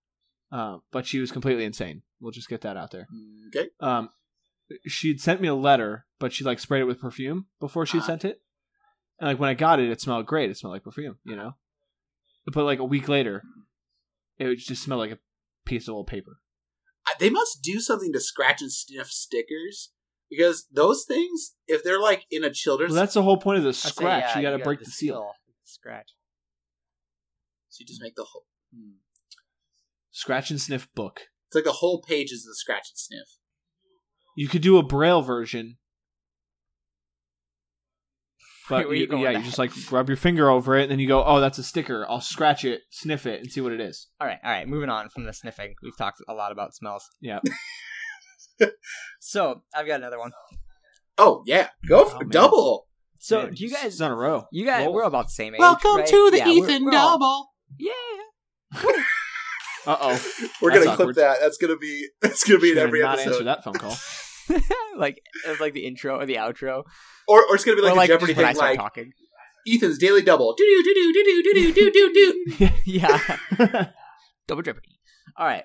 uh, 0.52 0.78
but 0.92 1.06
she 1.08 1.20
was 1.20 1.32
completely 1.32 1.64
insane. 1.66 2.04
We'll 2.20 2.32
just 2.32 2.50
get 2.50 2.62
that 2.62 2.78
out 2.78 2.92
there. 2.92 3.08
okay. 3.48 3.70
Um, 3.80 4.10
she'd 4.86 5.20
sent 5.20 5.42
me 5.42 5.48
a 5.48 5.56
letter, 5.56 6.06
but 6.20 6.32
she 6.34 6.44
like 6.44 6.60
sprayed 6.60 6.82
it 6.82 6.86
with 6.86 7.00
perfume 7.02 7.48
before 7.60 7.86
she 7.88 7.98
Ah. 8.00 8.02
sent 8.04 8.24
it, 8.26 8.42
and 9.20 9.28
like 9.30 9.40
when 9.40 9.50
I 9.50 9.56
got 9.56 9.80
it, 9.80 9.90
it 9.90 10.00
smelled 10.02 10.26
great. 10.28 10.50
It 10.52 10.58
smelled 10.58 10.74
like 10.74 10.84
perfume, 10.84 11.18
you 11.26 11.36
know. 11.36 11.56
But 12.46 12.64
like 12.66 12.80
a 12.80 12.84
week 12.86 13.08
later, 13.08 13.42
it 14.38 14.46
would 14.48 14.60
just 14.60 14.84
smell 14.84 14.98
like 15.00 15.12
a 15.12 15.20
piece 15.66 15.88
of 15.88 15.96
old 15.96 16.08
paper. 16.08 16.40
I- 17.08 17.14
They 17.20 17.30
must 17.30 17.62
do 17.62 17.80
something 17.80 18.14
to 18.14 18.20
scratch 18.20 18.62
and 18.62 18.72
sniff 18.72 19.08
stickers 19.12 19.92
because 20.30 20.68
those 20.72 21.06
things, 21.06 21.56
if 21.68 21.84
they're 21.84 22.00
like 22.00 22.26
in 22.32 22.44
a 22.44 22.50
children's, 22.52 22.94
Well, 22.94 23.02
that's 23.02 23.14
the 23.14 23.24
whole 23.24 23.38
point 23.38 23.58
of 23.58 23.64
the 23.64 23.70
I'd 23.70 23.76
say, 23.76 23.90
scratch. 23.90 24.24
yeah, 24.24 24.38
you 24.38 24.42
got 24.44 24.52
to 24.52 24.58
gotta 24.58 24.64
break 24.64 24.80
the 24.80 24.86
seal. 24.92 25.32
Scratch. 25.66 26.12
so 27.70 27.78
you 27.82 27.86
just 27.86 28.02
make 28.02 28.16
the 28.16 28.24
whole. 28.26 28.46
Hmm. 28.76 28.98
Scratch 30.12 30.52
and 30.52 30.62
sniff 30.62 30.88
book. 30.94 31.22
It's 31.48 31.56
like 31.56 31.64
the 31.64 31.72
whole 31.74 32.02
page 32.02 32.32
is 32.32 32.44
the 32.46 32.56
scratch 32.56 32.90
and 32.92 32.98
sniff. 32.98 33.38
You 34.36 34.48
could 34.48 34.62
do 34.62 34.78
a 34.78 34.84
braille 34.84 35.22
version. 35.22 35.78
But 38.70 38.88
Wait, 38.88 39.10
you, 39.10 39.18
you 39.18 39.24
yeah, 39.24 39.32
you 39.32 39.44
just 39.44 39.58
like 39.60 39.72
rub 39.92 40.08
your 40.08 40.16
finger 40.16 40.50
over 40.50 40.78
it, 40.78 40.84
and 40.84 40.92
then 40.92 41.00
you 41.00 41.08
go, 41.08 41.24
"Oh, 41.24 41.40
that's 41.42 41.58
a 41.58 41.64
sticker." 41.64 42.06
I'll 42.10 42.22
scratch 42.22 42.64
it, 42.64 42.82
sniff 42.92 43.26
it, 43.26 43.42
and 43.42 43.52
see 43.52 43.60
what 43.62 43.74
it 43.74 43.82
is. 43.82 44.08
All 44.22 44.28
right, 44.28 44.38
all 44.44 44.52
right. 44.52 44.68
Moving 44.68 44.90
on 44.90 45.10
from 45.10 45.26
the 45.26 45.34
sniffing, 45.34 45.76
we've 45.84 45.98
talked 45.98 46.22
a 46.30 46.34
lot 46.34 46.52
about 46.54 46.74
smells. 46.74 47.06
Yeah. 47.22 47.40
So 49.20 49.64
I've 49.76 49.88
got 49.88 49.96
another 49.96 50.20
one. 50.20 50.32
Oh 51.18 51.44
yeah, 51.46 51.70
go 51.88 52.06
for 52.06 52.18
Oh, 52.24 52.28
double. 52.28 52.88
So 53.20 53.44
Man, 53.44 53.54
do 53.54 53.64
you 53.64 53.70
guys? 53.72 53.86
it's 53.86 54.02
on 54.02 54.12
a 54.12 54.16
row? 54.16 54.46
You 54.52 54.66
guys, 54.66 54.86
Roll. 54.86 54.94
we're 54.94 55.04
about 55.04 55.26
the 55.26 55.32
same 55.32 55.54
age. 55.56 55.60
Welcome 55.60 55.98
right? 55.98 56.06
to 56.08 56.30
the 56.32 56.38
Yeah, 56.38 56.46
we're- 56.46 56.58
Ethan 56.60 56.86
we're 56.86 56.96
all- 56.96 57.12
double. 57.20 57.50
Yeah. 57.80 57.92
Uh 59.86 59.98
oh. 60.00 60.26
We're 60.62 60.70
That's 60.72 60.86
gonna 60.86 60.92
awkward. 60.94 61.04
clip 61.08 61.16
that. 61.18 61.40
That's 61.42 61.58
gonna 61.58 61.76
be 61.76 62.08
that's 62.22 62.46
gonna 62.46 62.60
be 62.62 62.72
in 62.72 62.78
every 62.78 63.02
not 63.02 63.20
answer 63.20 63.44
that 63.44 63.66
phone 63.66 63.74
call. 63.74 63.98
like 64.98 65.22
it's 65.48 65.60
like 65.60 65.74
the 65.74 65.86
intro 65.86 66.20
or 66.20 66.26
the 66.26 66.36
outro, 66.36 66.84
or 67.28 67.46
or 67.48 67.56
it's 67.56 67.64
gonna 67.64 67.76
be 67.76 67.82
like 67.82 67.92
or 67.92 67.96
a 67.96 67.98
like 67.98 68.10
just 68.10 68.20
Jeopardy 68.20 68.34
thing, 68.34 68.56
start 68.56 68.70
like 68.72 68.80
talking. 68.80 69.14
Ethan's 69.68 69.98
daily 69.98 70.22
double. 70.22 70.54
Do 70.56 70.64
do 70.64 70.84
do 70.84 70.94
do 70.94 71.24
do 71.24 71.44
do 71.44 71.74
do 71.74 71.74
do 71.74 72.14
do 72.14 72.58
do. 72.58 72.70
yeah. 72.86 73.38
Double 74.48 74.62
Jeopardy. 74.62 75.00
All 75.38 75.46
right. 75.46 75.64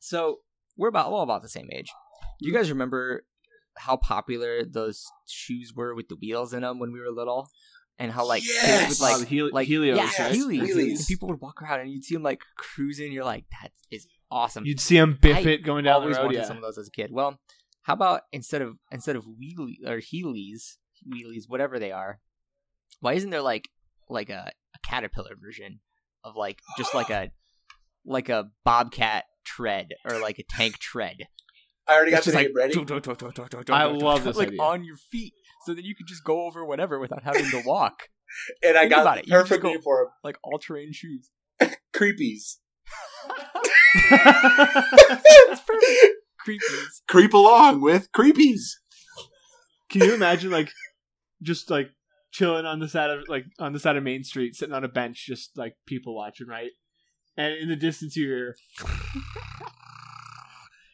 So 0.00 0.38
we're 0.76 0.88
about 0.88 1.06
all 1.06 1.22
about 1.22 1.42
the 1.42 1.48
same 1.48 1.68
age. 1.72 1.90
Do 2.40 2.46
you 2.46 2.52
mm-hmm. 2.52 2.60
guys 2.60 2.70
remember 2.70 3.24
how 3.76 3.96
popular 3.96 4.64
those 4.64 5.04
shoes 5.28 5.72
were 5.74 5.94
with 5.94 6.08
the 6.08 6.16
wheels 6.16 6.52
in 6.52 6.62
them 6.62 6.80
when 6.80 6.92
we 6.92 6.98
were 6.98 7.10
little, 7.10 7.48
and 7.98 8.10
how 8.10 8.26
like 8.26 8.42
kids 8.42 8.54
Yes! 8.62 8.88
would 8.90 9.00
like 9.00 9.14
Oh, 9.16 9.18
the 9.20 9.36
Hel- 9.36 9.50
like 9.52 9.68
Helios, 9.68 9.96
yeah, 9.96 10.24
right? 10.24 10.34
Heelys. 10.34 10.60
Heelys. 10.60 10.98
And 10.98 11.06
people 11.06 11.28
would 11.28 11.40
walk 11.40 11.62
around 11.62 11.80
and 11.80 11.90
you'd 11.90 12.04
see 12.04 12.14
them 12.14 12.22
like 12.22 12.40
cruising. 12.56 13.12
You're 13.12 13.24
like, 13.24 13.44
that 13.62 13.70
is 13.90 14.06
awesome. 14.30 14.64
You'd 14.66 14.80
see 14.80 14.96
him 14.96 15.18
biff 15.20 15.36
I 15.36 15.40
it 15.50 15.64
going 15.64 15.84
down 15.84 16.00
the 16.00 16.02
always 16.02 16.16
road. 16.16 16.24
wanted 16.26 16.38
Yeah. 16.38 16.44
some 16.44 16.56
of 16.56 16.62
those 16.62 16.78
as 16.78 16.88
a 16.88 16.90
kid. 16.90 17.10
Well, 17.12 17.38
how 17.88 17.94
about 17.94 18.20
instead 18.32 18.60
of 18.60 18.76
instead 18.92 19.16
of 19.16 19.24
wheelie 19.24 19.78
or 19.86 19.96
heelys, 19.98 20.76
wheelies, 21.10 21.44
whatever 21.48 21.78
they 21.78 21.90
are, 21.90 22.20
why 23.00 23.14
isn't 23.14 23.30
there 23.30 23.40
like 23.40 23.70
like 24.10 24.28
a, 24.28 24.52
a 24.74 24.78
caterpillar 24.86 25.34
version 25.40 25.80
of 26.22 26.36
like 26.36 26.60
just 26.76 26.94
like 26.94 27.08
a 27.08 27.30
like 28.04 28.28
a 28.28 28.50
bobcat 28.62 29.24
tread 29.46 29.88
or 30.04 30.20
like 30.20 30.38
a 30.38 30.44
tank 30.50 30.76
tread? 30.78 31.16
I 31.88 31.94
already 31.94 32.10
got 32.10 32.18
It's 32.18 32.26
the 32.26 32.32
just 32.32 32.44
name 32.44 32.54
ready. 32.54 32.74
I 33.70 33.84
love 33.86 34.18
dun, 34.18 34.24
this 34.26 34.36
like 34.36 34.48
idea. 34.48 34.60
on 34.60 34.84
your 34.84 34.96
feet, 35.10 35.32
so 35.64 35.72
that 35.72 35.82
you 35.82 35.94
can 35.94 36.06
just 36.06 36.22
go 36.24 36.44
over 36.44 36.62
whatever 36.66 36.98
without 36.98 37.22
having 37.22 37.48
to 37.50 37.62
walk. 37.64 38.02
And 38.62 38.76
I 38.76 38.80
Think 38.82 38.92
got 38.92 39.16
it. 39.16 39.26
You 39.26 39.32
perfect 39.32 39.62
go- 39.62 39.70
name 39.70 39.80
for 39.80 40.10
like 40.22 40.36
all 40.44 40.58
terrain 40.58 40.92
shoes. 40.92 41.30
Creepies. 41.94 42.56
That's 44.10 45.60
perfect. 45.62 46.27
Creepies. 46.48 46.86
Creep 47.08 47.34
along 47.34 47.80
with 47.80 48.10
creepies. 48.12 48.60
Can 49.90 50.02
you 50.02 50.14
imagine 50.14 50.50
like 50.50 50.70
just 51.42 51.70
like 51.70 51.90
chilling 52.30 52.66
on 52.66 52.78
the 52.78 52.88
side 52.88 53.10
of 53.10 53.20
like 53.28 53.44
on 53.58 53.72
the 53.72 53.78
side 53.80 53.96
of 53.96 54.02
Main 54.02 54.22
Street, 54.24 54.54
sitting 54.54 54.74
on 54.74 54.84
a 54.84 54.88
bench, 54.88 55.24
just 55.26 55.56
like 55.56 55.74
people 55.86 56.14
watching, 56.14 56.46
right? 56.46 56.70
And 57.36 57.54
in 57.54 57.68
the 57.68 57.76
distance 57.76 58.16
you 58.16 58.26
hear 58.26 58.56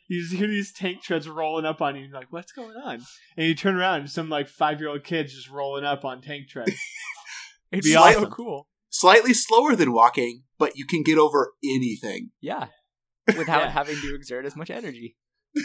you 0.08 0.20
just 0.22 0.34
hear 0.34 0.46
these 0.46 0.72
tank 0.72 1.02
treads 1.02 1.28
rolling 1.28 1.64
up 1.64 1.80
on 1.80 1.94
you, 1.96 2.02
and 2.02 2.10
you're 2.10 2.20
like, 2.20 2.32
what's 2.32 2.52
going 2.52 2.76
on? 2.76 3.00
And 3.36 3.46
you 3.48 3.54
turn 3.54 3.74
around 3.76 4.00
and 4.00 4.10
some 4.10 4.28
like 4.28 4.48
five 4.48 4.78
year 4.80 4.90
old 4.90 5.02
kids 5.04 5.34
just 5.34 5.50
rolling 5.50 5.84
up 5.84 6.04
on 6.04 6.20
tank 6.20 6.48
treads. 6.48 6.72
It's 7.72 7.88
Be 7.88 7.94
so 7.94 8.00
awesome. 8.04 8.30
cool. 8.30 8.68
Slightly 8.90 9.34
slower 9.34 9.74
than 9.74 9.92
walking, 9.92 10.44
but 10.58 10.76
you 10.76 10.86
can 10.86 11.02
get 11.02 11.18
over 11.18 11.54
anything. 11.64 12.30
Yeah. 12.40 12.66
Without 13.26 13.62
Yeah. 13.64 13.70
having 13.70 13.96
to 13.96 14.14
exert 14.14 14.44
as 14.46 14.54
much 14.54 14.70
energy. 14.70 15.16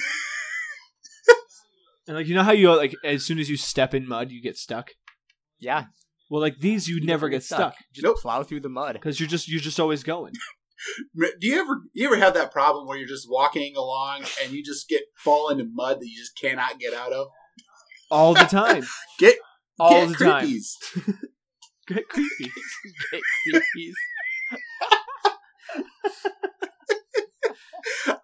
And 2.07 2.17
like 2.17 2.25
you 2.25 2.33
know 2.33 2.41
how 2.43 2.53
you 2.53 2.75
like 2.75 2.95
as 3.03 3.23
soon 3.23 3.37
as 3.37 3.49
you 3.51 3.55
step 3.57 3.93
in 3.93 4.07
mud 4.07 4.31
you 4.31 4.41
get 4.41 4.57
stuck? 4.57 4.89
Yeah. 5.59 5.85
Well, 6.31 6.41
like 6.41 6.57
these, 6.59 6.87
you'd 6.87 7.03
never 7.03 7.29
get 7.29 7.43
stuck 7.43 7.75
Just 7.93 8.03
Nope. 8.03 8.17
plow 8.19 8.41
through 8.41 8.61
the 8.61 8.69
mud. 8.69 8.93
because 8.93 9.19
you're 9.19 9.29
just 9.29 9.47
you're 9.47 9.61
just 9.61 9.79
always 9.79 10.01
going. 10.03 10.33
Do 11.15 11.47
you 11.47 11.59
ever 11.61 11.81
you 11.93 12.07
ever 12.07 12.17
have 12.17 12.33
that 12.33 12.51
problem 12.51 12.87
where 12.87 12.97
you're 12.97 13.07
just 13.07 13.29
walking 13.29 13.75
along 13.75 14.23
and 14.41 14.51
you 14.53 14.63
just 14.63 14.89
get 14.89 15.03
fall 15.23 15.49
into 15.49 15.65
mud 15.71 15.99
that 15.99 16.07
you 16.07 16.17
just 16.17 16.35
cannot 16.35 16.79
get 16.79 16.93
out 16.95 17.13
of? 17.13 17.27
all 18.09 18.33
the 18.33 18.39
time. 18.45 18.83
Get 19.19 19.35
all 19.79 20.07
get 20.07 20.17
the 20.17 20.25
time. 20.25 20.47
creepies. 20.47 20.71
Get 21.87 22.07
creepy. 22.09 22.51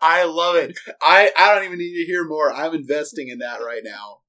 Get 0.05 0.11
creepies. 0.17 0.21
I 0.21 0.23
love 0.25 0.55
it. 0.55 0.77
I 1.01 1.31
I 1.37 1.55
don't 1.55 1.65
even 1.65 1.77
need 1.79 1.95
to 1.97 2.05
hear 2.05 2.25
more. 2.25 2.51
I'm 2.53 2.73
investing 2.73 3.29
in 3.29 3.39
that 3.39 3.59
right 3.59 3.81
now. 3.83 4.19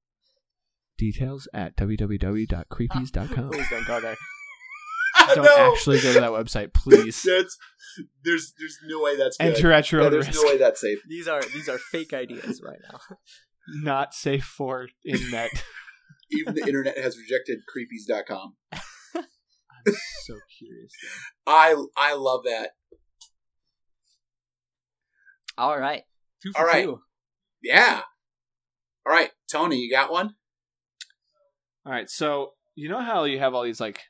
Details 0.99 1.47
at 1.53 1.77
www.creepies.com. 1.77 3.51
Please 3.51 3.69
don't 3.71 3.87
go 3.87 4.01
there. 4.01 4.17
Don't 5.35 5.45
no, 5.45 5.73
actually 5.73 6.01
go 6.01 6.13
to 6.13 6.21
that 6.21 6.31
website, 6.31 6.73
please. 6.75 7.23
that's 7.27 7.57
there's 8.23 8.53
there's 8.59 8.79
no 8.87 9.01
way 9.03 9.17
that's 9.17 9.37
good. 9.39 9.47
Enter 9.57 9.73
at 9.73 9.91
your 9.91 10.03
Yeah, 10.03 10.07
own 10.07 10.13
there's 10.13 10.27
risk. 10.29 10.41
no 10.43 10.49
way 10.49 10.59
that's 10.59 10.81
safe. 10.81 10.99
These 11.09 11.27
are 11.27 11.41
these 11.43 11.69
are 11.69 11.79
fake 11.79 12.13
ideas 12.13 12.61
right 12.65 12.79
now. 12.93 13.01
Not 13.83 14.15
safe 14.15 14.45
for 14.45 14.89
internet. 15.05 15.51
Even 16.31 16.55
the 16.55 16.61
internet 16.63 16.99
has 16.99 17.17
rejected 17.19 17.61
creepies.com. 17.67 18.55
I'm 18.75 19.95
so 20.25 20.35
curious. 20.59 20.93
Though. 21.47 21.53
I 21.53 21.75
I 21.97 22.15
love 22.15 22.43
that. 22.45 22.71
All 25.59 25.79
right. 25.79 26.03
Two 26.43 26.53
for 26.53 26.61
All 26.61 26.67
right. 26.67 26.85
two. 26.85 27.01
Yeah. 27.63 28.03
All 29.07 29.13
right, 29.13 29.31
Tony, 29.51 29.77
you 29.77 29.91
got 29.91 30.11
one? 30.11 30.35
All 31.85 31.93
right, 31.93 32.11
so 32.11 32.55
you 32.75 32.89
know 32.89 33.01
how 33.01 33.25
you 33.25 33.39
have 33.39 33.55
all 33.55 33.63
these 33.63 33.81
like 33.81 34.01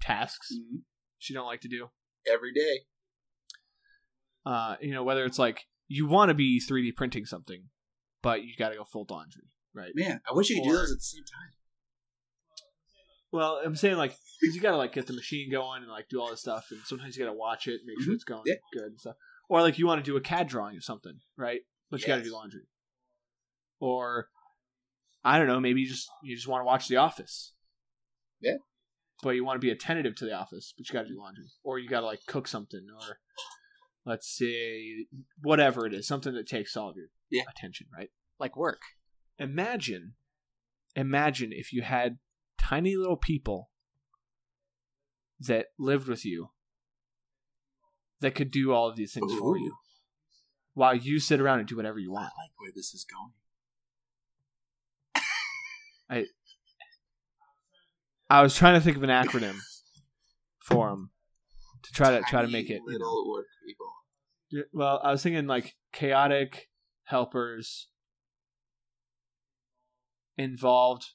tasks 0.00 0.52
Mhm. 0.52 0.82
that 1.18 1.28
you 1.28 1.34
don't 1.34 1.46
like 1.46 1.60
to 1.62 1.68
do. 1.68 1.90
Every 2.30 2.52
day. 2.52 2.86
Uh, 4.46 4.76
you 4.80 4.92
know 4.92 5.02
whether 5.02 5.24
it's 5.24 5.38
like 5.38 5.66
you 5.88 6.06
want 6.06 6.28
to 6.28 6.34
be 6.34 6.60
3D 6.60 6.92
printing 6.92 7.26
something, 7.26 7.68
but 8.22 8.44
you 8.44 8.54
got 8.56 8.70
to 8.70 8.76
go 8.76 8.84
full 8.84 9.06
laundry, 9.10 9.50
right? 9.74 9.92
Man, 9.94 10.20
I 10.30 10.32
wish 10.34 10.50
you 10.50 10.56
could 10.56 10.68
do 10.68 10.76
those 10.76 10.92
at 10.92 10.98
the 10.98 11.02
same 11.02 11.24
time. 11.24 11.50
Well, 13.32 13.60
I'm 13.64 13.74
saying 13.74 13.96
like 13.96 14.12
'cause 14.12 14.54
you 14.54 14.60
got 14.60 14.70
to 14.70 14.76
like 14.76 14.92
get 14.92 15.06
the 15.08 15.12
machine 15.12 15.50
going 15.50 15.82
and 15.82 15.90
like 15.90 16.08
do 16.08 16.20
all 16.20 16.30
this 16.30 16.40
stuff, 16.40 16.70
and 16.70 16.80
sometimes 16.84 17.16
you 17.16 17.24
got 17.24 17.32
to 17.32 17.36
watch 17.36 17.66
it, 17.66 17.80
make 17.84 18.00
sure 18.00 18.12
Mhm. 18.12 18.16
it's 18.16 18.24
going 18.24 18.42
Yeah. 18.46 18.54
good 18.72 18.84
and 18.92 19.00
stuff. 19.00 19.16
Or 19.48 19.60
like 19.60 19.78
you 19.78 19.86
want 19.86 20.04
to 20.04 20.10
do 20.10 20.16
a 20.16 20.20
CAD 20.20 20.48
drawing 20.48 20.76
of 20.76 20.84
something, 20.84 21.20
right? 21.36 21.60
But 21.90 22.00
you 22.00 22.06
got 22.06 22.16
to 22.16 22.22
do 22.22 22.32
laundry. 22.32 22.62
Or 23.80 24.28
I 25.24 25.38
don't 25.38 25.46
know, 25.46 25.60
maybe 25.60 25.80
you 25.82 25.88
just 25.88 26.08
you 26.22 26.34
just 26.34 26.48
want 26.48 26.60
to 26.62 26.64
watch 26.66 26.88
The 26.88 26.96
Office. 26.96 27.52
Yeah. 28.40 28.56
But 29.22 29.30
you 29.30 29.44
want 29.44 29.56
to 29.56 29.64
be 29.64 29.70
attentive 29.70 30.16
to 30.16 30.24
The 30.24 30.32
Office, 30.32 30.74
but 30.76 30.88
you 30.88 30.92
got 30.92 31.02
to 31.02 31.08
do 31.08 31.18
laundry, 31.18 31.46
or 31.62 31.78
you 31.78 31.88
got 31.88 32.00
to 32.00 32.06
like 32.06 32.20
cook 32.26 32.48
something, 32.48 32.86
or 32.94 33.18
let's 34.04 34.28
say 34.28 35.06
whatever 35.42 35.86
it 35.86 35.94
is, 35.94 36.06
something 36.06 36.34
that 36.34 36.46
takes 36.48 36.76
all 36.76 36.90
of 36.90 36.96
your 36.96 37.06
Yeah. 37.30 37.44
attention, 37.48 37.86
right? 37.96 38.10
Like 38.38 38.56
work. 38.56 38.80
imagine 39.38 40.14
imagine 40.96 41.52
if 41.52 41.72
you 41.72 41.82
had 41.82 42.18
tiny 42.58 42.94
little 42.96 43.16
people 43.16 43.70
that 45.40 45.66
lived 45.78 46.06
with 46.08 46.24
you 46.24 46.50
that 48.24 48.34
could 48.34 48.50
do 48.50 48.72
all 48.72 48.88
of 48.88 48.96
these 48.96 49.12
things 49.12 49.32
for 49.38 49.58
you 49.58 49.76
while 50.72 50.94
you 50.94 51.20
sit 51.20 51.40
around 51.40 51.58
and 51.58 51.68
do 51.68 51.76
whatever 51.76 51.98
you 51.98 52.10
I 52.10 52.14
want 52.14 52.24
like 52.38 52.50
where 52.56 52.72
this 52.74 52.94
is 52.94 53.04
going. 53.04 53.32
i 56.10 56.24
I 58.30 58.42
was 58.42 58.54
trying 58.56 58.74
to 58.74 58.80
think 58.80 58.96
of 58.96 59.02
an 59.02 59.10
acronym 59.10 59.58
for 60.58 60.88
them 60.90 61.10
to 61.82 61.92
try 61.92 62.10
to 62.18 62.22
try 62.22 62.40
to 62.42 62.48
make 62.48 62.68
Tiny 62.68 62.78
it 62.78 62.82
you 62.86 62.92
little 62.92 63.30
work 63.30 63.46
people. 63.66 64.64
well 64.72 65.00
i 65.04 65.10
was 65.10 65.22
thinking 65.22 65.46
like 65.46 65.74
chaotic 65.92 66.68
helpers 67.04 67.88
involved 70.38 71.10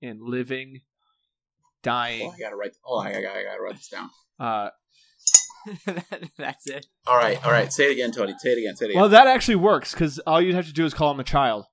in 0.00 0.18
living 0.20 0.80
dying 1.82 2.28
Oh, 2.28 2.34
I 2.34 2.38
gotta 2.38 2.56
write. 2.56 2.76
Oh, 2.84 2.98
I 2.98 3.12
gotta, 3.12 3.30
I 3.30 3.42
gotta 3.44 3.62
write 3.62 3.76
this 3.76 3.88
down. 3.88 4.10
uh, 4.40 4.70
That's 6.38 6.66
it. 6.66 6.86
All 7.06 7.16
right, 7.16 7.44
all 7.44 7.52
right. 7.52 7.72
Say 7.72 7.88
it 7.88 7.92
again, 7.92 8.12
Tony. 8.12 8.34
Say 8.38 8.50
it 8.52 8.58
again. 8.58 8.76
Say 8.76 8.86
it 8.86 8.90
again. 8.90 9.00
Well, 9.00 9.10
that 9.10 9.26
actually 9.26 9.56
works 9.56 9.92
because 9.92 10.18
all 10.20 10.40
you'd 10.40 10.54
have 10.54 10.66
to 10.66 10.72
do 10.72 10.84
is 10.84 10.94
call 10.94 11.10
him 11.10 11.20
a 11.20 11.24
child. 11.24 11.66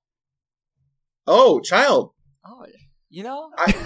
oh, 1.26 1.60
child. 1.60 2.12
Oh, 2.44 2.64
you 3.08 3.22
know, 3.24 3.50
I, 3.58 3.72
think. 3.72 3.84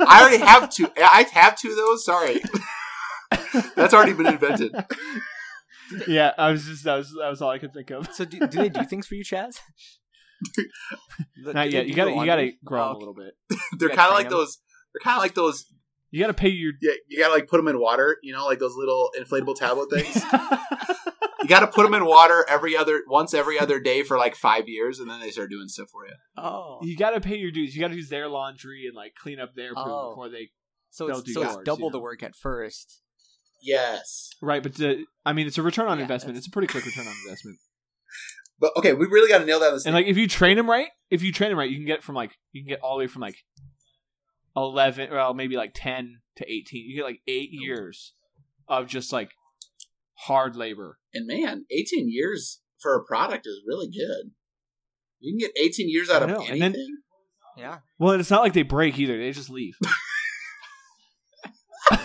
I 0.08 0.20
already 0.20 0.38
have 0.44 0.70
two. 0.70 0.88
I 0.96 1.24
have 1.32 1.56
two 1.58 1.70
of 1.70 1.76
those. 1.76 2.04
Sorry, 2.04 2.40
that's 3.76 3.94
already 3.94 4.12
been 4.12 4.26
invented. 4.26 4.72
yeah, 6.08 6.32
I 6.36 6.50
was 6.50 6.64
just 6.64 6.84
that 6.84 6.96
was 6.96 7.14
that 7.20 7.28
was 7.30 7.40
all 7.40 7.50
I 7.50 7.58
could 7.58 7.72
think 7.72 7.90
of. 7.90 8.12
So 8.12 8.24
do, 8.24 8.38
do 8.40 8.46
they 8.58 8.68
do 8.68 8.82
things 8.84 9.06
for 9.06 9.14
you, 9.14 9.24
Chaz? 9.24 9.58
Not 11.38 11.70
yet. 11.70 11.86
You 11.86 11.94
gotta 11.94 12.10
oh, 12.10 12.20
you 12.20 12.26
gotta 12.26 12.50
grow 12.64 12.82
Oh, 12.82 12.90
him 12.90 12.96
a 12.96 12.98
little 12.98 13.14
bit. 13.14 13.34
They're 13.78 13.88
kind 13.88 14.08
of 14.08 14.14
like 14.14 14.24
like 14.24 14.26
'em. 14.26 14.32
those. 14.32 14.58
They're 14.92 15.00
kind 15.04 15.16
of 15.16 15.22
like 15.22 15.34
those. 15.34 15.64
You 16.10 16.20
gotta 16.20 16.34
pay 16.34 16.48
your. 16.48 16.72
Yeah, 16.80 16.92
you 17.08 17.18
gotta 17.18 17.34
like 17.34 17.48
put 17.48 17.56
them 17.58 17.68
in 17.68 17.78
water. 17.80 18.16
You 18.22 18.32
know, 18.32 18.46
like 18.46 18.58
those 18.58 18.76
little 18.76 19.10
inflatable 19.18 19.56
tablet 19.56 19.90
things. 19.90 20.14
you 21.42 21.48
gotta 21.48 21.66
put 21.66 21.82
them 21.82 21.94
in 21.94 22.04
water 22.04 22.44
every 22.48 22.76
other 22.76 23.02
once 23.08 23.34
every 23.34 23.58
other 23.58 23.80
day 23.80 24.02
for 24.02 24.16
like 24.16 24.34
five 24.36 24.68
years, 24.68 24.98
and 25.00 25.10
then 25.10 25.20
they 25.20 25.30
start 25.30 25.50
doing 25.50 25.68
stuff 25.68 25.88
for 25.90 26.06
you. 26.06 26.14
Oh, 26.36 26.78
you 26.82 26.96
gotta 26.96 27.20
pay 27.20 27.36
your 27.36 27.50
dues. 27.50 27.74
You 27.74 27.80
gotta 27.82 27.96
use 27.96 28.08
their 28.08 28.28
laundry 28.28 28.86
and 28.86 28.94
like 28.94 29.14
clean 29.20 29.40
up 29.40 29.54
their 29.54 29.74
poop 29.74 29.84
Oh. 29.86 30.10
before 30.10 30.28
they. 30.28 30.50
so 30.90 31.08
it's, 31.08 31.22
do 31.22 31.32
so 31.32 31.42
it's 31.42 31.52
yours, 31.54 31.64
double 31.64 31.86
you 31.88 31.92
the 31.92 32.00
work 32.00 32.22
at 32.22 32.34
first. 32.36 33.00
Yes, 33.62 34.30
Right, 34.40 34.62
but 34.62 34.74
the, 34.74 35.04
I 35.24 35.32
mean, 35.32 35.46
it's 35.48 35.58
a 35.58 35.62
return 35.62 35.88
on 35.88 35.98
Yeah, 35.98 36.02
investment. 36.02 36.34
that's- 36.34 36.46
It's 36.46 36.48
a 36.48 36.50
pretty 36.52 36.68
quick 36.68 36.84
return 36.86 37.06
on 37.08 37.14
investment. 37.24 37.58
but 38.60 38.70
okay, 38.76 38.92
we 38.92 39.06
really 39.06 39.28
got 39.28 39.38
to 39.38 39.44
nail 39.44 39.58
down 39.58 39.72
this. 39.72 39.86
And 39.86 39.94
like, 39.94 40.06
if 40.06 40.16
you 40.16 40.28
train 40.28 40.56
him 40.58 40.70
right, 40.70 40.88
if 41.10 41.22
you 41.22 41.32
train 41.32 41.50
him 41.50 41.58
right, 41.58 41.68
you 41.68 41.76
can 41.76 41.86
get 41.86 42.02
from 42.04 42.14
like 42.14 42.32
you 42.52 42.62
can 42.62 42.68
get 42.68 42.80
all 42.80 42.96
the 42.96 43.00
way 43.00 43.06
from 43.08 43.22
like 43.22 43.36
eleven, 44.56 45.10
well, 45.10 45.34
maybe 45.34 45.56
like 45.56 45.72
ten 45.74 46.20
to 46.36 46.50
eighteen. 46.50 46.88
You 46.88 46.96
get 46.96 47.04
like 47.04 47.20
eight 47.26 47.50
oh. 47.52 47.62
years 47.62 48.14
of 48.68 48.86
just 48.86 49.12
like 49.12 49.30
hard 50.14 50.56
labor. 50.56 50.98
and 51.12 51.26
man, 51.26 51.66
eighteen 51.70 52.08
years 52.10 52.60
for 52.80 52.96
a 52.96 53.04
product 53.04 53.46
is 53.46 53.60
really 53.66 53.88
good. 53.88 54.32
You 55.20 55.32
can 55.32 55.38
get 55.38 55.52
eighteen 55.62 55.88
years 55.88 56.10
out 56.10 56.22
of 56.22 56.28
know, 56.28 56.36
anything. 56.36 56.62
and 56.62 56.74
then- 56.74 57.02
Yeah. 57.56 57.78
Well, 57.98 58.18
it's 58.18 58.30
not 58.30 58.42
like 58.42 58.52
they 58.52 58.62
break 58.62 58.98
either; 58.98 59.18
they 59.18 59.32
just 59.32 59.50
leave. 59.50 59.76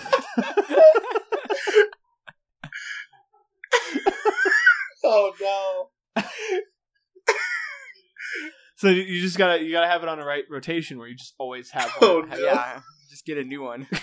oh 5.03 5.89
no! 6.15 6.23
So 8.81 8.89
you- 8.89 9.03
you 9.03 9.21
just 9.21 9.37
gotta 9.37 9.63
you 9.63 9.71
gotta 9.71 9.87
have 9.87 10.01
it 10.01 10.09
on 10.09 10.17
the 10.17 10.25
right 10.25 10.43
rotation 10.49 10.97
where 10.97 11.07
you 11.07 11.15
just 11.15 11.35
always 11.37 11.69
have 11.69 11.89
one. 11.99 12.09
Oh, 12.09 12.21
no. 12.21 12.35
Yeah. 12.43 12.81
Just 13.11 13.25
get 13.25 13.37
a 13.37 13.43
new 13.43 13.61
one. 13.61 13.87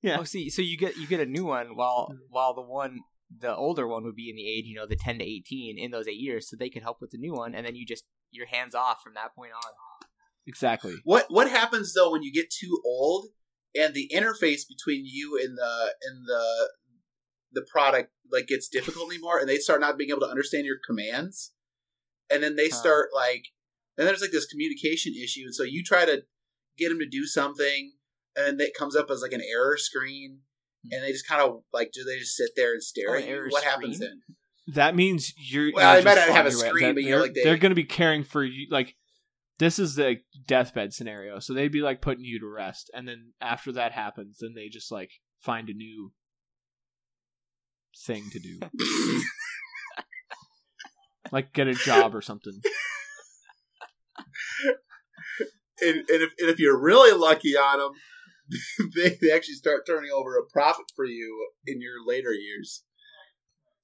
Yeah. 0.00 0.18
Oh, 0.20 0.24
see, 0.24 0.48
so 0.48 0.62
you 0.62 0.78
get 0.78 0.96
you 0.96 1.06
get 1.08 1.20
a 1.20 1.26
new 1.26 1.44
one 1.44 1.74
while 1.74 2.08
mm-hmm. 2.10 2.20
while 2.30 2.54
the 2.54 2.62
one 2.62 3.00
the 3.36 3.54
older 3.54 3.86
one 3.86 4.04
would 4.04 4.14
be 4.14 4.30
in 4.30 4.36
the 4.36 4.48
age, 4.48 4.64
you 4.64 4.76
know, 4.76 4.86
the 4.86 4.96
ten 4.96 5.18
to 5.18 5.24
eighteen 5.24 5.76
in 5.76 5.90
those 5.90 6.06
eight 6.06 6.20
years, 6.20 6.48
so 6.48 6.56
they 6.56 6.70
could 6.70 6.82
help 6.82 6.98
with 7.00 7.10
the 7.10 7.18
new 7.18 7.34
one, 7.34 7.54
and 7.54 7.66
then 7.66 7.74
you 7.74 7.84
just 7.84 8.04
you're 8.30 8.46
hands 8.46 8.74
off 8.74 9.02
from 9.02 9.14
that 9.14 9.34
point 9.34 9.52
on. 9.52 9.72
exactly. 10.46 10.94
What 11.04 11.26
what 11.30 11.50
happens 11.50 11.94
though 11.94 12.12
when 12.12 12.22
you 12.22 12.32
get 12.32 12.48
too 12.48 12.80
old 12.84 13.26
and 13.74 13.92
the 13.92 14.10
interface 14.14 14.62
between 14.68 15.02
you 15.04 15.38
and 15.42 15.58
the 15.58 15.94
and 16.08 16.26
the 16.26 16.70
the 17.52 17.66
product 17.70 18.12
like 18.30 18.46
gets 18.46 18.68
difficult 18.68 19.10
anymore 19.10 19.38
and 19.40 19.48
they 19.48 19.56
start 19.56 19.80
not 19.80 19.98
being 19.98 20.10
able 20.10 20.20
to 20.20 20.28
understand 20.28 20.64
your 20.64 20.78
commands 20.86 21.52
and 22.30 22.42
then 22.42 22.56
they 22.56 22.68
start 22.68 23.08
like 23.14 23.46
and 23.96 24.06
there's 24.06 24.20
like 24.20 24.30
this 24.30 24.46
communication 24.46 25.14
issue. 25.14 25.42
And 25.44 25.54
so 25.54 25.62
you 25.64 25.82
try 25.84 26.04
to 26.04 26.22
get 26.76 26.88
them 26.90 26.98
to 27.00 27.06
do 27.08 27.24
something 27.26 27.92
and 28.36 28.60
it 28.60 28.74
comes 28.78 28.94
up 28.94 29.10
as 29.10 29.22
like 29.22 29.32
an 29.32 29.42
error 29.42 29.76
screen. 29.76 30.40
Hmm. 30.86 30.94
And 30.94 31.02
they 31.04 31.12
just 31.12 31.26
kind 31.26 31.42
of 31.42 31.62
like 31.72 31.90
do 31.92 32.04
they 32.04 32.18
just 32.18 32.36
sit 32.36 32.50
there 32.56 32.72
and 32.72 32.82
stare 32.82 33.10
Oh, 33.10 33.18
at 33.18 33.26
you? 33.26 33.34
error 33.34 33.48
what 33.50 33.64
happens 33.64 33.98
then? 33.98 34.20
That 34.74 34.94
means 34.94 35.32
you're. 35.38 35.70
Well, 35.74 35.94
you're 35.94 36.02
they 36.02 36.04
might 36.10 36.26
not 36.26 36.28
have 36.36 36.46
a 36.46 36.50
fine, 36.50 36.60
right? 36.60 36.68
screen, 36.68 36.94
but 36.94 37.02
you're 37.02 37.10
they're, 37.18 37.22
like 37.22 37.34
they- 37.34 37.42
they're 37.44 37.56
going 37.56 37.70
to 37.70 37.74
be 37.76 37.84
caring 37.84 38.22
for 38.22 38.44
you. 38.44 38.66
Like 38.70 38.94
this 39.58 39.78
is 39.78 39.94
the 39.96 40.18
deathbed 40.46 40.92
scenario, 40.92 41.38
so 41.40 41.52
they'd 41.54 41.72
be 41.72 41.80
like 41.80 42.00
putting 42.02 42.24
you 42.24 42.38
to 42.38 42.46
rest, 42.46 42.90
and 42.94 43.08
then 43.08 43.32
after 43.40 43.72
that 43.72 43.92
happens, 43.92 44.38
then 44.40 44.52
they 44.54 44.68
just 44.68 44.92
like 44.92 45.10
find 45.40 45.68
a 45.68 45.74
new 45.74 46.12
thing 48.06 48.28
to 48.30 48.38
do, 48.38 48.60
like 51.32 51.52
get 51.52 51.68
a 51.68 51.74
job 51.74 52.14
or 52.14 52.22
something. 52.22 52.60
and, 55.80 55.96
and, 55.96 56.06
if, 56.08 56.32
and 56.38 56.48
if 56.50 56.58
you're 56.58 56.78
really 56.80 57.16
lucky 57.16 57.56
on 57.56 57.78
them 57.78 57.92
they, 58.94 59.18
they 59.20 59.30
actually 59.30 59.54
start 59.54 59.86
turning 59.86 60.10
over 60.10 60.36
a 60.36 60.44
profit 60.50 60.86
for 60.96 61.04
you 61.04 61.50
in 61.66 61.80
your 61.80 62.04
later 62.06 62.32
years 62.32 62.82